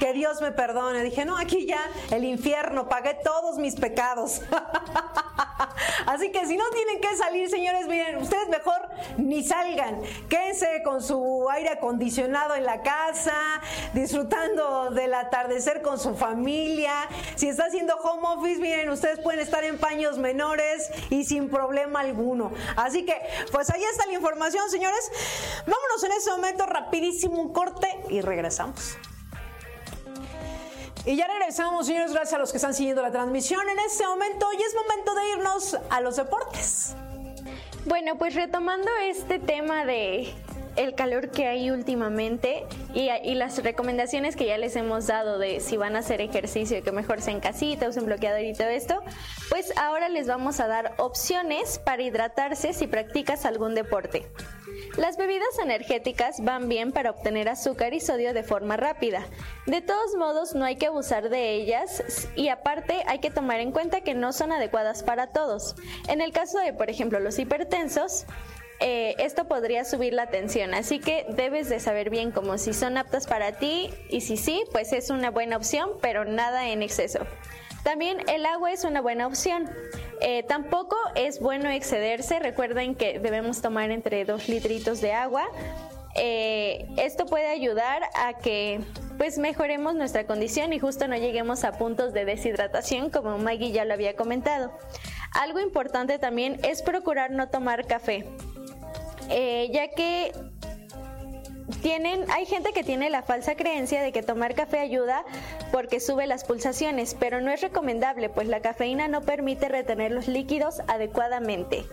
Que 0.00 0.12
Dios 0.12 0.40
me 0.40 0.52
perdone. 0.52 1.02
Dije, 1.02 1.24
no, 1.24 1.36
aquí 1.36 1.66
ya 1.66 1.80
el 2.10 2.24
infierno, 2.24 2.88
pagué 2.88 3.14
todos 3.22 3.58
mis 3.58 3.76
pecados. 3.76 4.42
Así 6.06 6.30
que 6.30 6.46
si 6.46 6.56
no 6.56 6.64
tienen 6.70 7.00
que 7.00 7.16
salir, 7.16 7.48
señores, 7.50 7.86
miren, 7.86 8.16
ustedes 8.16 8.48
mejor 8.48 8.88
ni 9.16 9.44
salgan. 9.44 10.00
Quédense 10.28 10.82
con 10.82 11.02
su 11.02 11.48
aire 11.50 11.70
acondicionado 11.70 12.54
en 12.54 12.64
la 12.64 12.82
casa, 12.82 13.60
disfrutando 13.92 14.90
del 14.90 15.14
atardecer 15.14 15.82
con 15.82 15.98
su 15.98 16.14
familia. 16.14 16.92
Si 17.36 17.48
está 17.48 17.64
haciendo 17.66 17.97
home 18.02 18.26
office, 18.26 18.60
miren, 18.60 18.90
ustedes 18.90 19.20
pueden 19.20 19.40
estar 19.40 19.64
en 19.64 19.78
paños 19.78 20.18
menores 20.18 20.90
y 21.10 21.24
sin 21.24 21.48
problema 21.48 22.00
alguno. 22.00 22.52
Así 22.76 23.04
que, 23.04 23.16
pues 23.52 23.70
ahí 23.70 23.82
está 23.84 24.06
la 24.06 24.14
información, 24.14 24.68
señores. 24.70 25.10
Vámonos 25.66 26.04
en 26.04 26.12
este 26.12 26.30
momento 26.30 26.66
rapidísimo 26.66 27.40
un 27.40 27.52
corte 27.52 27.88
y 28.08 28.20
regresamos. 28.20 28.96
Y 31.04 31.16
ya 31.16 31.26
regresamos, 31.26 31.86
señores, 31.86 32.12
gracias 32.12 32.34
a 32.34 32.38
los 32.38 32.50
que 32.50 32.58
están 32.58 32.74
siguiendo 32.74 33.00
la 33.02 33.10
transmisión 33.10 33.66
en 33.68 33.78
este 33.78 34.06
momento 34.06 34.46
y 34.52 34.62
es 34.62 34.74
momento 34.74 35.14
de 35.14 35.28
irnos 35.30 35.78
a 35.90 36.00
los 36.00 36.16
deportes. 36.16 36.94
Bueno, 37.86 38.18
pues 38.18 38.34
retomando 38.34 38.90
este 39.04 39.38
tema 39.38 39.86
de 39.86 40.34
el 40.78 40.94
calor 40.94 41.30
que 41.30 41.46
hay 41.46 41.70
últimamente 41.70 42.64
y, 42.94 43.10
y 43.10 43.34
las 43.34 43.62
recomendaciones 43.62 44.36
que 44.36 44.46
ya 44.46 44.56
les 44.56 44.76
hemos 44.76 45.06
dado 45.06 45.38
de 45.38 45.60
si 45.60 45.76
van 45.76 45.96
a 45.96 45.98
hacer 45.98 46.20
ejercicio, 46.20 46.82
que 46.82 46.92
mejor 46.92 47.20
sea 47.20 47.34
en 47.34 47.40
casita, 47.40 47.88
usen 47.88 48.06
bloqueador 48.06 48.42
y 48.42 48.54
todo 48.54 48.68
esto, 48.68 49.02
pues 49.50 49.72
ahora 49.76 50.08
les 50.08 50.26
vamos 50.26 50.60
a 50.60 50.68
dar 50.68 50.94
opciones 50.98 51.78
para 51.78 52.02
hidratarse 52.02 52.72
si 52.72 52.86
practicas 52.86 53.44
algún 53.44 53.74
deporte. 53.74 54.30
Las 54.96 55.16
bebidas 55.16 55.58
energéticas 55.62 56.42
van 56.42 56.68
bien 56.68 56.92
para 56.92 57.10
obtener 57.10 57.48
azúcar 57.48 57.94
y 57.94 58.00
sodio 58.00 58.32
de 58.32 58.42
forma 58.42 58.76
rápida. 58.76 59.26
De 59.66 59.80
todos 59.80 60.16
modos, 60.16 60.54
no 60.54 60.64
hay 60.64 60.76
que 60.76 60.86
abusar 60.86 61.28
de 61.28 61.54
ellas 61.54 62.28
y 62.34 62.48
aparte 62.48 63.02
hay 63.06 63.18
que 63.18 63.30
tomar 63.30 63.60
en 63.60 63.72
cuenta 63.72 64.00
que 64.00 64.14
no 64.14 64.32
son 64.32 64.52
adecuadas 64.52 65.02
para 65.02 65.28
todos. 65.28 65.76
En 66.08 66.20
el 66.20 66.32
caso 66.32 66.58
de, 66.58 66.72
por 66.72 66.90
ejemplo, 66.90 67.20
los 67.20 67.38
hipertensos, 67.38 68.26
eh, 68.80 69.16
esto 69.18 69.46
podría 69.48 69.84
subir 69.84 70.12
la 70.12 70.28
tensión, 70.28 70.74
así 70.74 71.00
que 71.00 71.26
debes 71.30 71.68
de 71.68 71.80
saber 71.80 72.10
bien 72.10 72.30
como 72.30 72.58
si 72.58 72.72
son 72.72 72.96
aptas 72.96 73.26
para 73.26 73.52
ti 73.52 73.90
y 74.08 74.20
si 74.20 74.36
sí, 74.36 74.64
pues 74.72 74.92
es 74.92 75.10
una 75.10 75.30
buena 75.30 75.56
opción, 75.56 75.90
pero 76.00 76.24
nada 76.24 76.68
en 76.68 76.82
exceso. 76.82 77.20
También 77.82 78.18
el 78.28 78.44
agua 78.44 78.72
es 78.72 78.84
una 78.84 79.00
buena 79.00 79.26
opción. 79.26 79.68
Eh, 80.20 80.42
tampoco 80.42 80.96
es 81.14 81.40
bueno 81.40 81.70
excederse. 81.70 82.38
Recuerden 82.38 82.94
que 82.94 83.18
debemos 83.18 83.62
tomar 83.62 83.90
entre 83.90 84.24
2 84.24 84.48
litritos 84.48 85.00
de 85.00 85.12
agua. 85.12 85.48
Eh, 86.14 86.86
esto 86.96 87.26
puede 87.26 87.46
ayudar 87.46 88.02
a 88.14 88.34
que 88.34 88.80
pues 89.18 89.38
mejoremos 89.38 89.94
nuestra 89.94 90.26
condición 90.26 90.72
y 90.72 90.78
justo 90.78 91.08
no 91.08 91.16
lleguemos 91.16 91.64
a 91.64 91.72
puntos 91.72 92.12
de 92.12 92.24
deshidratación 92.24 93.10
como 93.10 93.38
Maggie 93.38 93.72
ya 93.72 93.84
lo 93.84 93.94
había 93.94 94.16
comentado. 94.16 94.72
Algo 95.32 95.60
importante 95.60 96.18
también 96.18 96.58
es 96.64 96.82
procurar 96.82 97.30
no 97.30 97.48
tomar 97.48 97.86
café, 97.86 98.26
eh, 99.28 99.70
ya 99.72 99.88
que 99.88 100.32
tienen, 101.82 102.30
hay 102.30 102.46
gente 102.46 102.72
que 102.72 102.82
tiene 102.82 103.10
la 103.10 103.22
falsa 103.22 103.54
creencia 103.54 104.02
de 104.02 104.12
que 104.12 104.22
tomar 104.22 104.54
café 104.54 104.78
ayuda 104.78 105.24
porque 105.70 106.00
sube 106.00 106.26
las 106.26 106.44
pulsaciones, 106.44 107.14
pero 107.18 107.40
no 107.40 107.50
es 107.50 107.60
recomendable, 107.60 108.28
pues 108.28 108.48
la 108.48 108.60
cafeína 108.60 109.08
no 109.08 109.22
permite 109.22 109.68
retener 109.68 110.12
los 110.12 110.28
líquidos 110.28 110.80
adecuadamente. 110.88 111.84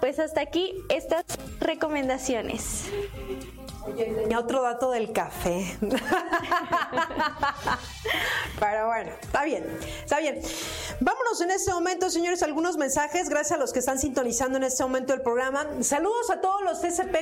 Pues 0.00 0.18
hasta 0.18 0.40
aquí 0.40 0.74
estas 0.88 1.24
recomendaciones. 1.60 2.90
Y 4.28 4.34
otro 4.34 4.62
dato 4.62 4.90
del 4.90 5.12
café. 5.12 5.64
Bueno, 8.90 9.12
está 9.22 9.44
bien, 9.44 9.64
está 10.02 10.18
bien. 10.18 10.40
Vámonos 10.98 11.40
en 11.40 11.52
este 11.52 11.72
momento, 11.72 12.10
señores, 12.10 12.42
algunos 12.42 12.76
mensajes. 12.76 13.28
Gracias 13.28 13.56
a 13.56 13.60
los 13.60 13.72
que 13.72 13.78
están 13.78 14.00
sintonizando 14.00 14.58
en 14.58 14.64
este 14.64 14.82
momento 14.82 15.14
el 15.14 15.20
programa. 15.20 15.64
Saludos 15.82 16.28
a 16.28 16.40
todos 16.40 16.60
los 16.62 16.80
TCP 16.80 17.14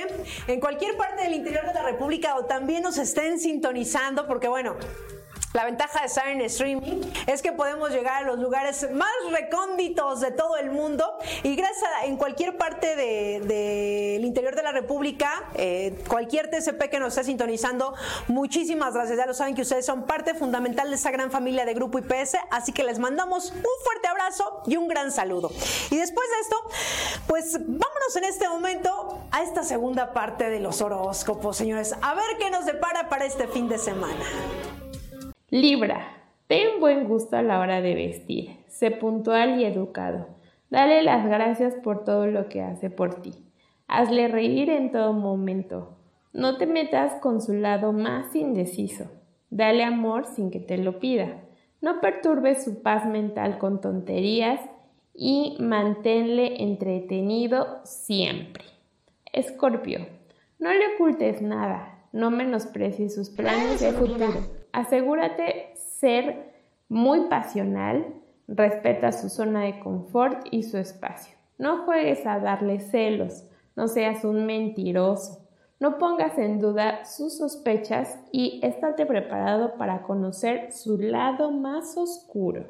en 0.47 0.59
cualquier 0.59 0.97
parte 0.97 1.21
del 1.21 1.35
interior 1.35 1.67
de 1.67 1.73
la 1.75 1.83
República 1.83 2.37
o 2.37 2.45
también 2.45 2.81
nos 2.81 2.97
estén 2.97 3.39
sintonizando, 3.39 4.25
porque 4.25 4.47
bueno. 4.47 4.77
La 5.53 5.65
ventaja 5.65 6.01
de 6.01 6.05
estar 6.05 6.27
en 6.27 6.41
streaming 6.41 7.01
es 7.25 7.41
que 7.41 7.51
podemos 7.51 7.89
llegar 7.89 8.23
a 8.23 8.25
los 8.27 8.37
lugares 8.37 8.87
más 8.91 9.09
recónditos 9.31 10.21
de 10.21 10.31
todo 10.31 10.57
el 10.57 10.69
mundo 10.69 11.17
y 11.41 11.55
gracias 11.55 11.89
a 11.99 12.05
en 12.05 12.17
cualquier 12.17 12.55
parte 12.55 12.95
del 12.95 13.47
de, 13.47 14.19
interior 14.21 14.55
de 14.55 14.61
la 14.61 14.71
República, 14.71 15.31
eh, 15.55 16.03
cualquier 16.07 16.51
TCP 16.51 16.89
que 16.89 16.99
nos 16.99 17.09
esté 17.09 17.23
sintonizando, 17.23 17.95
muchísimas 18.27 18.93
gracias. 18.93 19.17
Ya 19.17 19.25
lo 19.25 19.33
saben 19.33 19.55
que 19.55 19.63
ustedes 19.63 19.85
son 19.85 20.03
parte 20.03 20.35
fundamental 20.35 20.89
de 20.89 20.95
esa 20.95 21.09
gran 21.09 21.31
familia 21.31 21.65
de 21.65 21.73
Grupo 21.73 21.97
IPS, 21.97 22.37
así 22.51 22.71
que 22.71 22.83
les 22.83 22.99
mandamos 22.99 23.51
un 23.51 23.83
fuerte 23.83 24.07
abrazo 24.07 24.61
y 24.67 24.77
un 24.77 24.87
gran 24.87 25.11
saludo. 25.11 25.49
Y 25.89 25.97
después 25.97 26.27
de 26.29 26.39
esto, 26.41 26.57
pues 27.27 27.53
vámonos 27.53 27.89
vámonos 27.99 28.15
en 28.15 28.23
este 28.23 28.49
momento 28.49 29.19
a 29.31 29.43
esta 29.43 29.63
segunda 29.63 30.13
parte 30.13 30.49
de 30.49 30.59
los 30.59 30.81
horóscopos, 30.81 31.57
señores. 31.57 31.95
A 32.01 32.13
ver 32.13 32.37
qué 32.39 32.49
nos 32.49 32.65
depara 32.65 33.09
para 33.09 33.25
este 33.25 33.47
fin 33.47 33.67
de 33.67 33.77
semana. 33.77 34.23
Libra, 35.51 36.05
ten 36.45 36.79
buen 36.79 37.07
gusto 37.07 37.35
a 37.35 37.41
la 37.41 37.59
hora 37.59 37.81
de 37.81 37.95
vestir. 37.95 38.57
Sé 38.67 38.91
puntual 38.91 39.59
y 39.59 39.65
educado. 39.65 40.27
Dale 40.69 41.01
las 41.01 41.27
gracias 41.27 41.73
por 41.73 42.03
todo 42.03 42.27
lo 42.27 42.49
que 42.49 42.61
hace 42.61 42.91
por 42.91 43.15
ti. 43.23 43.33
Hazle 43.87 44.27
reír 44.27 44.69
en 44.69 44.91
todo 44.91 45.11
momento. 45.11 45.97
No 46.33 46.57
te 46.57 46.67
metas 46.67 47.13
con 47.15 47.41
su 47.41 47.53
lado 47.53 47.93
más 47.93 48.35
indeciso. 48.35 49.05
Dale 49.49 49.83
amor 49.83 50.25
sin 50.25 50.51
que 50.51 50.59
te 50.59 50.77
lo 50.77 50.99
pida. 50.99 51.41
No 51.81 51.99
perturbes 51.99 52.63
su 52.63 52.83
paz 52.83 53.07
mental 53.07 53.57
con 53.57 53.81
tonterías 53.81 54.61
y 55.15 55.57
manténle 55.59 56.61
entretenido 56.61 57.79
siempre. 57.85 58.65
Escorpio, 59.33 60.05
no 60.59 60.71
le 60.71 60.93
ocultes 60.93 61.41
nada, 61.41 62.05
no 62.11 62.29
menosprecies 62.29 63.15
sus 63.15 63.31
planes 63.31 63.79
de 63.79 63.93
futuro. 63.93 64.58
Asegúrate 64.71 65.73
ser 65.75 66.53
muy 66.87 67.27
pasional, 67.27 68.13
respeta 68.47 69.11
su 69.11 69.29
zona 69.29 69.61
de 69.61 69.79
confort 69.79 70.47
y 70.51 70.63
su 70.63 70.77
espacio. 70.77 71.35
No 71.57 71.83
juegues 71.85 72.25
a 72.25 72.39
darle 72.39 72.79
celos, 72.79 73.45
no 73.75 73.87
seas 73.87 74.23
un 74.23 74.45
mentiroso. 74.45 75.45
No 75.79 75.97
pongas 75.97 76.37
en 76.37 76.59
duda 76.59 77.05
sus 77.05 77.37
sospechas 77.37 78.19
y 78.33 78.59
estate 78.63 79.05
preparado 79.05 79.75
para 79.77 80.01
conocer 80.01 80.73
su 80.73 80.97
lado 80.97 81.51
más 81.51 81.95
oscuro. 81.95 82.65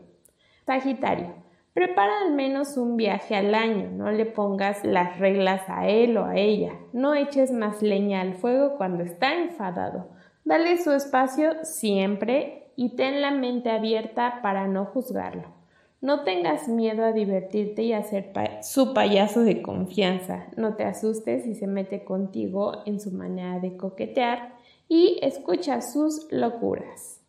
Sagitario, 0.67 1.33
prepara 1.73 2.21
al 2.21 2.35
menos 2.35 2.77
un 2.77 2.97
viaje 2.97 3.35
al 3.35 3.55
año, 3.55 3.89
no 3.89 4.11
le 4.11 4.27
pongas 4.27 4.83
las 4.85 5.17
reglas 5.17 5.63
a 5.67 5.87
él 5.87 6.17
o 6.17 6.25
a 6.25 6.35
ella, 6.35 6.73
no 6.93 7.15
eches 7.15 7.51
más 7.51 7.81
leña 7.81 8.21
al 8.21 8.35
fuego 8.35 8.77
cuando 8.77 9.03
está 9.03 9.33
enfadado. 9.33 10.09
Dale 10.43 10.81
su 10.81 10.91
espacio 10.91 11.63
siempre 11.63 12.71
y 12.75 12.95
ten 12.95 13.21
la 13.21 13.31
mente 13.31 13.69
abierta 13.69 14.39
para 14.41 14.67
no 14.67 14.85
juzgarlo. 14.85 15.59
No 16.01 16.23
tengas 16.23 16.69
miedo 16.69 17.03
a 17.03 17.11
divertirte 17.11 17.83
y 17.83 17.91
a 17.91 18.03
ser 18.03 18.31
su 18.61 18.93
payaso 18.93 19.41
de 19.41 19.61
confianza. 19.61 20.47
No 20.55 20.75
te 20.75 20.85
asustes 20.85 21.43
si 21.43 21.55
se 21.55 21.67
mete 21.67 22.05
contigo 22.05 22.83
en 22.85 23.01
su 23.01 23.11
manera 23.11 23.59
de 23.59 23.75
coquetear 23.75 24.53
y 24.87 25.19
escucha 25.21 25.81
sus 25.81 26.31
locuras. 26.31 27.19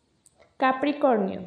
Capricornio. 0.55 1.41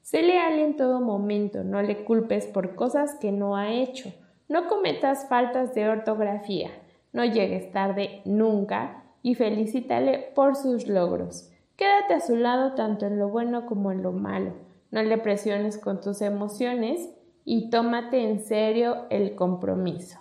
Sé 0.00 0.22
leal 0.22 0.58
en 0.58 0.76
todo 0.76 1.00
momento, 1.00 1.62
no 1.62 1.82
le 1.82 2.04
culpes 2.04 2.46
por 2.46 2.74
cosas 2.74 3.14
que 3.20 3.30
no 3.30 3.56
ha 3.56 3.70
hecho. 3.70 4.12
No 4.48 4.66
cometas 4.66 5.28
faltas 5.28 5.74
de 5.74 5.86
ortografía. 5.86 6.70
No 7.12 7.24
llegues 7.26 7.70
tarde 7.72 8.22
nunca 8.24 9.04
y 9.22 9.34
felicítale 9.34 10.32
por 10.34 10.56
sus 10.56 10.86
logros. 10.86 11.50
Quédate 11.76 12.14
a 12.14 12.20
su 12.20 12.36
lado 12.36 12.74
tanto 12.74 13.06
en 13.06 13.18
lo 13.18 13.28
bueno 13.28 13.66
como 13.66 13.92
en 13.92 14.02
lo 14.02 14.12
malo 14.12 14.52
no 14.90 15.02
le 15.02 15.18
presiones 15.18 15.78
con 15.78 16.00
tus 16.00 16.20
emociones 16.20 17.10
y 17.44 17.70
tómate 17.70 18.28
en 18.28 18.40
serio 18.40 19.06
el 19.10 19.34
compromiso. 19.34 20.18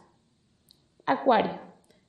Acuario, 1.05 1.53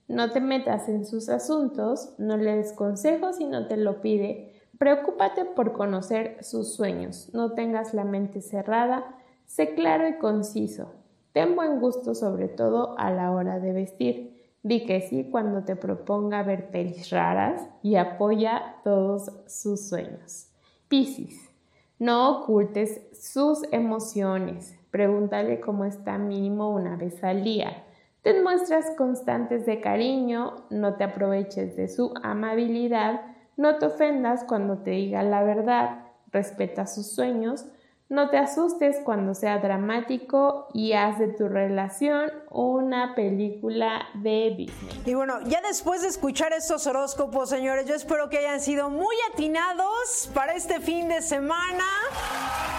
no 0.09 0.31
te 0.31 0.41
metas 0.41 0.89
en 0.89 1.07
sus 1.07 1.29
asuntos, 1.29 2.15
no 2.19 2.37
le 2.37 2.57
des 2.57 2.73
consejos 2.73 3.37
si 3.37 3.47
no 3.47 3.67
te 3.67 3.77
lo 3.77 4.03
pide. 4.03 4.53
Preocúpate 4.79 5.45
por 5.45 5.73
conocer 5.73 6.43
sus 6.45 6.75
sueños, 6.75 7.31
no 7.33 7.53
tengas 7.53 7.95
la 7.95 8.05
mente 8.05 8.41
cerrada, 8.41 9.17
sé 9.47 9.75
claro 9.75 10.07
y 10.09 10.19
conciso. 10.19 10.93
Ten 11.33 11.55
buen 11.55 11.81
gusto 11.81 12.15
sobre 12.15 12.49
todo 12.49 12.99
a 12.99 13.11
la 13.11 13.31
hora 13.31 13.59
de 13.59 13.73
vestir. 13.73 14.40
Di 14.63 14.85
que 14.85 15.01
sí 15.01 15.29
cuando 15.31 15.65
te 15.65 15.75
proponga 15.75 16.43
ver 16.43 16.71
pelis 16.71 17.11
raras 17.11 17.67
y 17.83 17.97
apoya 17.97 18.77
todos 18.85 19.31
sus 19.47 19.89
sueños. 19.89 20.49
Piscis. 20.89 21.51
No 21.99 22.41
ocultes 22.41 23.01
sus 23.13 23.63
emociones. 23.73 24.79
Pregúntale 24.91 25.61
cómo 25.61 25.85
está 25.85 26.19
mínimo 26.19 26.71
una 26.71 26.97
vez 26.97 27.23
al 27.23 27.45
día. 27.45 27.85
Ten 28.23 28.43
muestras 28.43 28.91
constantes 28.97 29.65
de 29.65 29.81
cariño, 29.81 30.67
no 30.69 30.95
te 30.97 31.05
aproveches 31.05 31.77
de 31.77 31.89
su 31.89 32.13
amabilidad, 32.23 33.23
no 33.57 33.79
te 33.79 33.87
ofendas 33.87 34.45
cuando 34.45 34.79
te 34.79 34.91
diga 34.91 35.23
la 35.23 35.43
verdad, 35.43 36.07
respeta 36.31 36.87
sus 36.87 37.07
sueños, 37.07 37.67
no 38.11 38.29
te 38.29 38.39
asustes 38.39 38.97
cuando 39.05 39.35
sea 39.35 39.59
dramático 39.59 40.67
y 40.75 40.95
haz 40.95 41.21
de 41.21 41.29
tu 41.29 41.49
relación 41.49 42.29
una 42.51 43.15
película 43.15 44.03
de 44.15 44.53
Disney. 44.57 45.03
Y 45.07 45.15
bueno, 45.15 45.41
ya 45.45 45.61
después 45.61 46.03
de 46.03 46.09
escuchar 46.09 46.53
estos 46.53 46.89
horóscopos, 46.89 47.49
señores, 47.49 47.87
yo 47.87 47.95
espero 47.95 48.29
que 48.29 48.39
hayan 48.39 48.61
sido 48.61 48.91
muy 48.91 49.15
atinados 49.33 50.29
para 50.35 50.55
este 50.55 50.81
fin 50.81 51.09
de 51.09 51.23
semana, 51.23 51.85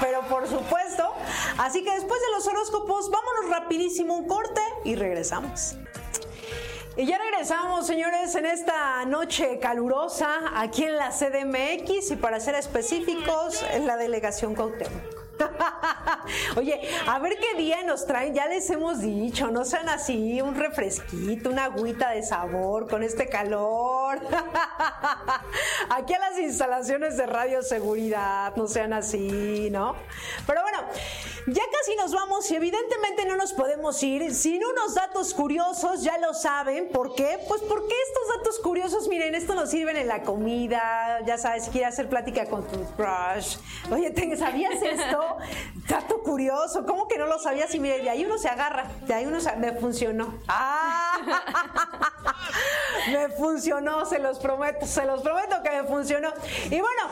pero 0.02 0.20
por 0.28 0.48
supuesto. 0.50 1.14
Así 1.58 1.82
que 1.82 1.92
después 1.92 2.20
de 2.20 2.32
los 2.36 2.48
horóscopos, 2.48 3.10
vámonos 3.10 3.58
rapidísimo 3.58 4.18
un 4.18 4.28
corte 4.28 4.62
y 4.84 4.96
regresamos. 4.96 5.78
Y 6.98 7.06
ya 7.06 7.18
regresamos, 7.18 7.88
señores, 7.88 8.36
en 8.36 8.48
esta 8.48 9.06
noche 9.06 9.60
calurosa 9.60 10.42
aquí 10.56 10.84
en 10.84 10.98
la 10.98 11.12
CDMX 11.12 12.12
y 12.12 12.16
para 12.18 12.42
ser 12.42 12.56
específicos, 12.56 13.64
en 13.72 13.88
la 13.88 13.96
delegación 13.96 14.56
Cuauhtémoc. 14.56 15.21
Oye, 16.58 16.82
a 17.08 17.20
ver 17.20 17.38
qué 17.40 17.58
día 17.58 17.84
nos 17.84 18.06
traen, 18.06 18.34
ya 18.34 18.48
les 18.48 18.70
hemos 18.70 19.02
dicho, 19.02 19.50
no 19.50 19.66
sean 19.66 19.90
así, 19.90 20.42
un 20.42 20.56
refresquito, 20.56 21.50
una 21.50 21.66
agüita 21.66 22.12
de 22.12 22.24
sabor 22.24 22.90
con 22.90 23.04
este 23.04 23.28
calor. 23.28 24.20
Aquí 25.90 26.14
a 26.14 26.20
las 26.20 26.38
instalaciones 26.38 27.18
de 27.18 27.26
radio 27.26 27.62
seguridad, 27.62 28.56
no 28.56 28.68
sean 28.68 28.94
así, 28.94 29.70
¿no? 29.72 29.96
Pero 30.46 30.62
bueno, 30.62 30.80
ya 31.48 31.64
casi 31.80 31.96
nos 31.96 32.14
vamos 32.14 32.50
y 32.52 32.56
evidentemente 32.56 33.26
no 33.26 33.36
nos 33.36 33.54
podemos 33.54 34.02
ir 34.04 34.34
sin 34.34 34.64
unos 34.64 34.96
datos 34.96 35.34
curiosos, 35.34 36.04
ya 36.04 36.18
lo 36.18 36.34
saben, 36.34 36.90
¿por 36.90 37.16
qué? 37.16 37.40
Pues 37.48 37.62
porque 37.62 37.94
estos 38.08 38.38
datos 38.38 38.60
curiosos, 38.60 39.08
miren, 39.08 39.36
esto 39.36 39.56
nos 39.56 39.70
sirven 39.70 39.98
en 39.98 40.08
la 40.08 40.24
comida, 40.24 41.20
ya 41.26 41.38
sabes, 41.38 41.70
quieres 41.70 41.94
hacer 41.94 42.10
plática 42.10 42.46
con 42.46 42.64
tu 42.68 42.84
crush. 42.96 43.58
Oye, 43.92 44.14
¿sabías 44.38 44.82
esto? 44.82 45.31
Dato 45.88 46.22
curioso, 46.22 46.86
¿cómo 46.86 47.08
que 47.08 47.18
no 47.18 47.26
lo 47.26 47.40
sabías? 47.40 47.74
Y 47.76 47.80
mire, 47.80 48.02
de 48.02 48.10
ahí 48.10 48.26
uno 48.26 48.38
se 48.38 48.48
agarra, 48.48 48.86
de 49.06 49.14
ahí 49.14 49.26
uno 49.26 49.40
se... 49.40 49.56
Me 49.58 49.74
funcionó. 49.74 50.40
¡Ah! 50.48 51.20
me 53.12 53.30
funcionó, 53.30 54.06
se 54.06 54.20
los 54.20 54.40
prometo, 54.40 54.86
se 54.86 55.06
los 55.06 55.22
prometo 55.22 55.62
que 55.64 55.70
me 55.70 55.84
funcionó. 55.84 56.32
Y 56.66 56.80
bueno, 56.80 57.04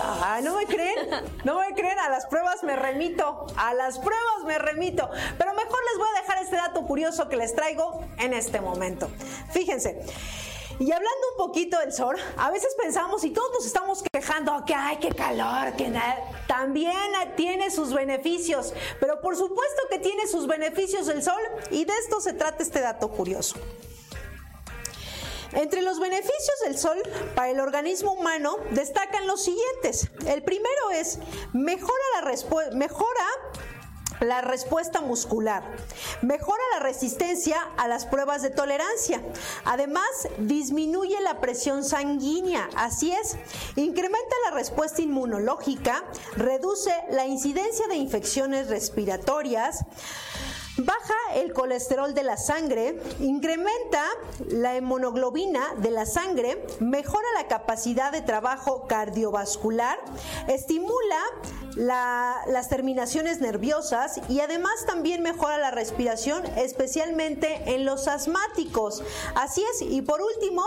ah, 0.00 0.40
¿no 0.42 0.56
me 0.56 0.66
creen? 0.66 1.10
¿No 1.44 1.58
me 1.58 1.74
creen? 1.74 1.98
A 1.98 2.08
las 2.08 2.26
pruebas 2.26 2.62
me 2.62 2.76
remito, 2.76 3.46
a 3.56 3.74
las 3.74 3.98
pruebas 3.98 4.44
me 4.46 4.58
remito. 4.58 5.10
Pero 5.38 5.54
mejor 5.54 5.78
les 5.90 5.98
voy 5.98 6.08
a 6.16 6.20
dejar 6.20 6.42
este 6.42 6.56
dato 6.56 6.86
curioso 6.86 7.28
que 7.28 7.36
les 7.36 7.54
traigo 7.54 8.04
en 8.18 8.32
este 8.34 8.60
momento. 8.60 9.08
Fíjense. 9.50 10.00
Y 10.82 10.90
hablando 10.90 11.28
un 11.30 11.46
poquito 11.46 11.78
del 11.78 11.92
sol, 11.92 12.16
a 12.36 12.50
veces 12.50 12.74
pensamos 12.74 13.22
y 13.22 13.30
todos 13.30 13.52
nos 13.52 13.64
estamos 13.64 14.02
quejando 14.12 14.64
que 14.66 14.74
hay 14.74 14.96
qué 14.96 15.10
calor, 15.10 15.76
que 15.76 15.92
también 16.48 16.92
tiene 17.36 17.70
sus 17.70 17.92
beneficios, 17.92 18.74
pero 18.98 19.20
por 19.20 19.36
supuesto 19.36 19.82
que 19.88 20.00
tiene 20.00 20.26
sus 20.26 20.48
beneficios 20.48 21.06
el 21.06 21.22
sol 21.22 21.40
y 21.70 21.84
de 21.84 21.92
esto 22.02 22.20
se 22.20 22.32
trata 22.32 22.64
este 22.64 22.80
dato 22.80 23.08
curioso. 23.12 23.54
Entre 25.52 25.82
los 25.82 26.00
beneficios 26.00 26.60
del 26.64 26.76
sol 26.76 27.00
para 27.36 27.50
el 27.50 27.60
organismo 27.60 28.14
humano 28.14 28.56
destacan 28.70 29.28
los 29.28 29.44
siguientes. 29.44 30.10
El 30.26 30.42
primero 30.42 30.90
es 30.92 31.20
mejora 31.52 31.92
la 32.14 32.74
mejora 32.74 33.26
la 34.22 34.40
respuesta 34.40 35.00
muscular. 35.00 35.62
Mejora 36.22 36.62
la 36.74 36.80
resistencia 36.80 37.56
a 37.76 37.88
las 37.88 38.06
pruebas 38.06 38.42
de 38.42 38.50
tolerancia. 38.50 39.20
Además, 39.64 40.06
disminuye 40.38 41.20
la 41.20 41.40
presión 41.40 41.84
sanguínea. 41.84 42.68
Así 42.76 43.12
es, 43.12 43.36
incrementa 43.76 44.34
la 44.48 44.56
respuesta 44.56 45.02
inmunológica, 45.02 46.04
reduce 46.36 46.92
la 47.10 47.26
incidencia 47.26 47.86
de 47.88 47.96
infecciones 47.96 48.68
respiratorias, 48.68 49.84
Baja 50.78 51.14
el 51.34 51.52
colesterol 51.52 52.14
de 52.14 52.22
la 52.22 52.38
sangre, 52.38 52.98
incrementa 53.20 54.02
la 54.48 54.74
hemoglobina 54.74 55.74
de 55.76 55.90
la 55.90 56.06
sangre, 56.06 56.64
mejora 56.80 57.26
la 57.36 57.46
capacidad 57.46 58.10
de 58.10 58.22
trabajo 58.22 58.86
cardiovascular, 58.86 59.98
estimula 60.48 61.20
las 61.76 62.68
terminaciones 62.68 63.40
nerviosas 63.40 64.20
y 64.28 64.40
además 64.40 64.72
también 64.86 65.22
mejora 65.22 65.58
la 65.58 65.70
respiración, 65.70 66.44
especialmente 66.56 67.74
en 67.74 67.84
los 67.84 68.08
asmáticos. 68.08 69.02
Así 69.34 69.64
es, 69.72 69.82
y 69.82 70.02
por 70.02 70.20
último, 70.20 70.62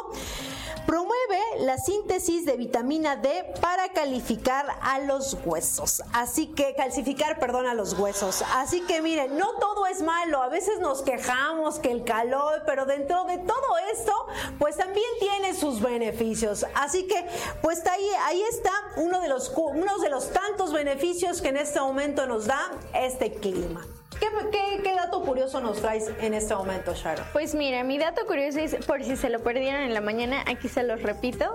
promueve 0.86 1.39
la 1.59 1.77
síntesis 1.77 2.45
de 2.45 2.57
vitamina 2.57 3.15
D 3.15 3.53
para 3.61 3.89
calificar 3.89 4.65
a 4.82 4.99
los 4.99 5.38
huesos. 5.45 6.03
Así 6.13 6.47
que, 6.47 6.75
calcificar, 6.75 7.39
perdón, 7.39 7.65
a 7.65 7.73
los 7.73 7.97
huesos. 7.97 8.43
Así 8.55 8.82
que 8.82 9.01
miren, 9.01 9.38
no 9.38 9.53
todo 9.59 9.88
es 9.88 10.01
malo. 10.01 10.41
A 10.41 10.49
veces 10.49 10.80
nos 10.80 11.01
quejamos 11.01 11.80
que 11.80 11.91
el 11.91 12.03
calor, 12.03 12.63
pero 12.65 12.86
dentro 12.86 13.23
de 13.25 13.38
todo 13.39 13.77
esto, 13.93 14.13
pues 14.59 14.77
también 14.77 15.05
tiene 15.19 15.55
sus 15.55 15.82
beneficios. 15.82 16.65
Así 16.75 17.07
que, 17.07 17.25
pues 17.61 17.86
ahí, 17.88 18.07
ahí 18.25 18.41
está 18.49 18.71
uno 18.97 19.21
de 19.21 19.27
los, 19.27 19.51
uno 19.55 19.97
de 19.99 20.09
los 20.09 20.32
tantos 20.32 20.71
beneficios 20.71 20.94
que 21.41 21.49
en 21.49 21.57
este 21.57 21.79
momento 21.79 22.25
nos 22.25 22.45
da 22.47 22.71
este 22.93 23.31
clima. 23.31 23.85
¿Qué, 24.19 24.93
dato 24.95 25.21
curioso 25.23 25.59
nos 25.59 25.81
traes 25.81 26.09
en 26.21 26.33
este 26.33 26.55
momento, 26.55 26.93
Sharon? 26.93 27.25
Pues 27.33 27.53
mira, 27.53 27.83
mi 27.83 27.97
dato 27.97 28.25
curioso 28.25 28.59
es, 28.59 28.75
por 28.85 29.03
si 29.03 29.17
se 29.17 29.29
lo 29.29 29.43
perdieron 29.43 29.81
en 29.81 29.93
la 29.93 30.01
mañana, 30.01 30.43
aquí 30.47 30.69
se 30.69 30.83
los 30.83 31.01
repito, 31.03 31.53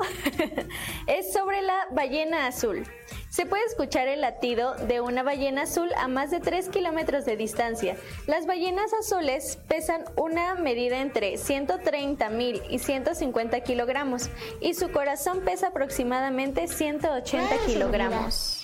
es 1.07 1.33
sobre 1.33 1.63
la 1.63 1.87
ballena 1.91 2.47
azul. 2.47 2.85
Se 3.31 3.47
puede 3.47 3.65
escuchar 3.65 4.09
el 4.09 4.21
latido 4.21 4.75
de 4.75 5.01
una 5.01 5.23
ballena 5.23 5.63
azul 5.63 5.91
a 5.97 6.07
más 6.09 6.31
de 6.31 6.41
3 6.41 6.69
kilómetros 6.69 7.25
de 7.25 7.37
distancia. 7.37 7.97
Las 8.27 8.47
ballenas 8.47 8.93
azules 8.93 9.59
pesan 9.69 10.05
una 10.17 10.55
medida 10.57 11.01
entre 11.01 11.39
130 11.39 12.29
mil 12.29 12.63
y 12.69 12.79
150 12.79 13.61
kilogramos 13.61 14.29
y 14.61 14.75
su 14.75 14.91
corazón 14.93 15.41
pesa 15.41 15.69
aproximadamente 15.69 16.69
180 16.69 17.57
kilogramos. 17.67 18.60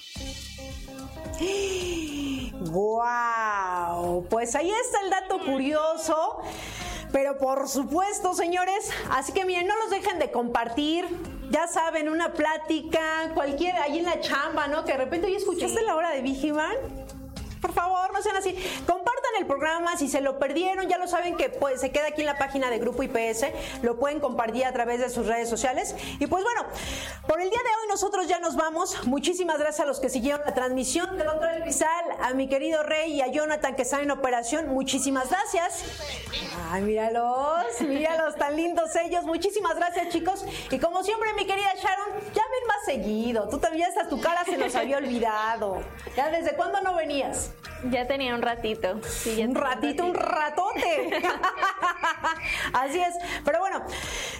¡Wow! 2.70 4.26
Pues 4.28 4.54
ahí 4.54 4.70
está 4.70 5.00
el 5.02 5.10
dato 5.10 5.38
curioso. 5.44 6.38
Pero 7.12 7.38
por 7.38 7.68
supuesto, 7.68 8.34
señores, 8.34 8.90
así 9.10 9.32
que 9.32 9.44
miren, 9.44 9.66
no 9.66 9.76
los 9.76 9.90
dejen 9.90 10.18
de 10.18 10.30
compartir. 10.30 11.06
Ya 11.50 11.68
saben, 11.68 12.08
una 12.08 12.32
plática, 12.32 13.30
cualquier, 13.34 13.76
ahí 13.76 14.00
en 14.00 14.04
la 14.04 14.20
chamba, 14.20 14.66
¿no? 14.66 14.84
Que 14.84 14.92
de 14.92 14.98
repente, 14.98 15.28
oye, 15.28 15.36
¿escuchaste 15.36 15.80
la 15.82 15.94
hora 15.94 16.10
de 16.10 16.20
Vigiman? 16.20 16.74
por 17.66 17.74
favor, 17.74 18.12
no 18.12 18.22
sean 18.22 18.36
así. 18.36 18.54
Compartan 18.86 19.15
el 19.38 19.46
programa, 19.46 19.96
si 19.96 20.08
se 20.08 20.20
lo 20.20 20.38
perdieron, 20.38 20.88
ya 20.88 20.98
lo 20.98 21.06
saben 21.06 21.36
que 21.36 21.48
pues, 21.48 21.80
se 21.80 21.90
queda 21.90 22.08
aquí 22.08 22.22
en 22.22 22.26
la 22.26 22.38
página 22.38 22.70
de 22.70 22.78
Grupo 22.78 23.02
IPS, 23.02 23.46
lo 23.82 23.96
pueden 23.96 24.20
compartir 24.20 24.64
a 24.64 24.72
través 24.72 25.00
de 25.00 25.10
sus 25.10 25.26
redes 25.26 25.48
sociales. 25.48 25.94
Y 26.18 26.26
pues 26.26 26.42
bueno, 26.42 26.64
por 27.26 27.40
el 27.40 27.50
día 27.50 27.58
de 27.58 27.68
hoy 27.68 27.88
nosotros 27.88 28.28
ya 28.28 28.38
nos 28.38 28.56
vamos. 28.56 29.06
Muchísimas 29.06 29.58
gracias 29.58 29.80
a 29.80 29.86
los 29.86 30.00
que 30.00 30.08
siguieron 30.08 30.40
la 30.44 30.54
transmisión 30.54 31.16
del 31.18 31.28
otro 31.28 31.48
Rizal, 31.64 32.04
a 32.20 32.32
mi 32.34 32.48
querido 32.48 32.82
Rey 32.82 33.12
y 33.12 33.20
a 33.20 33.28
Jonathan 33.28 33.74
que 33.74 33.82
están 33.82 34.00
en 34.00 34.10
operación. 34.10 34.68
Muchísimas 34.68 35.30
gracias. 35.30 35.84
Ay, 36.70 36.82
míralos, 36.82 37.80
míralos, 37.80 38.36
tan 38.36 38.56
lindos 38.56 38.94
ellos. 38.96 39.24
Muchísimas 39.24 39.76
gracias, 39.76 40.08
chicos. 40.08 40.44
Y 40.70 40.78
como 40.78 41.02
siempre, 41.02 41.32
mi 41.34 41.46
querida 41.46 41.72
Sharon, 41.74 42.20
ya 42.34 42.42
ven 42.42 42.66
más 42.68 42.84
seguido. 42.84 43.48
Tú 43.48 43.58
también 43.58 43.88
hasta 43.88 44.08
tu 44.08 44.20
cara 44.20 44.44
se 44.44 44.56
nos 44.56 44.74
había 44.74 44.98
olvidado. 44.98 45.82
¿Ya 46.16 46.30
desde 46.30 46.54
cuándo 46.54 46.80
no 46.80 46.94
venías? 46.94 47.50
Ya 47.84 48.06
tenía 48.06 48.34
un 48.34 48.42
ratito. 48.42 48.92
un 48.94 49.54
ratito, 49.54 50.04
un 50.04 50.14
ratote. 50.14 51.10
Así 52.72 53.00
es. 53.00 53.14
Pero 53.44 53.60
bueno, 53.60 53.84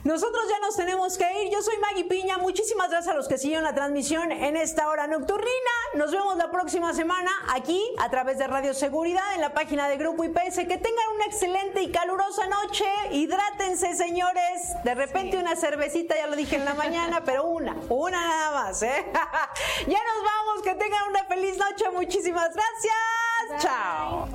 nosotros 0.04 0.44
ya 0.48 0.58
nos 0.60 0.76
tenemos 0.76 1.16
que 1.18 1.42
ir. 1.42 1.52
Yo 1.52 1.62
soy 1.62 1.76
Maggie 1.78 2.04
Piña. 2.04 2.38
Muchísimas 2.38 2.90
gracias 2.90 3.14
a 3.14 3.16
los 3.16 3.28
que 3.28 3.38
siguieron 3.38 3.64
la 3.64 3.74
transmisión 3.74 4.32
en 4.32 4.56
esta 4.56 4.88
hora 4.88 5.06
nocturnina. 5.06 5.46
Nos 5.94 6.12
vemos 6.12 6.36
la 6.36 6.50
próxima 6.50 6.92
semana 6.94 7.30
aquí 7.48 7.82
a 7.98 8.10
través 8.10 8.38
de 8.38 8.46
Radio 8.46 8.74
Seguridad 8.74 9.34
en 9.34 9.40
la 9.40 9.52
página 9.52 9.88
de 9.88 9.96
Grupo 9.96 10.24
IPS. 10.24 10.56
Que 10.56 10.78
tengan 10.78 11.08
una 11.14 11.26
excelente 11.26 11.82
y 11.82 11.90
calurosa 11.90 12.46
noche. 12.46 12.84
Hidrátense, 13.12 13.94
señores. 13.94 14.74
De 14.84 14.94
repente 14.94 15.38
una 15.38 15.56
cervecita, 15.56 16.16
ya 16.16 16.26
lo 16.26 16.36
dije 16.36 16.56
en 16.56 16.64
la 16.64 16.74
mañana, 16.74 17.22
pero 17.24 17.44
una, 17.44 17.76
una 17.88 18.20
nada 18.20 18.50
más. 18.50 18.82
¿eh? 18.82 19.06
ya 19.12 19.98
nos 19.98 20.24
vamos. 20.24 20.62
Que 20.64 20.74
tengan 20.74 21.08
una 21.08 21.24
feliz 21.24 21.56
noche. 21.58 21.84
Muchísimas 21.92 22.52
gracias. 22.54 23.35
Chao. 23.60 24.28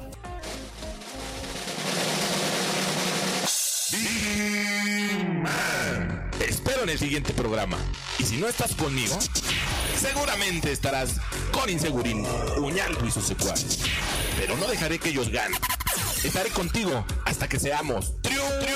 Espero 6.40 6.84
en 6.84 6.90
el 6.90 6.98
siguiente 7.00 7.34
programa. 7.34 7.78
Y 8.20 8.24
si 8.24 8.38
no 8.38 8.48
estás 8.48 8.74
conmigo, 8.76 9.18
seguramente 9.98 10.72
estarás 10.72 11.18
con 11.52 11.70
Insegurín, 11.70 12.26
Uñaldo 12.58 13.06
y 13.06 13.12
sus 13.12 13.26
secuaces. 13.26 13.80
Pero 14.38 14.56
no 14.58 14.68
dejaré 14.68 14.98
que 14.98 15.10
ellos 15.10 15.30
ganen. 15.30 15.60
Estaré 16.24 16.50
contigo 16.52 17.06
hasta 17.26 17.50
que 17.50 17.60
seamos 17.60 18.14
triunfadores. 18.22 18.72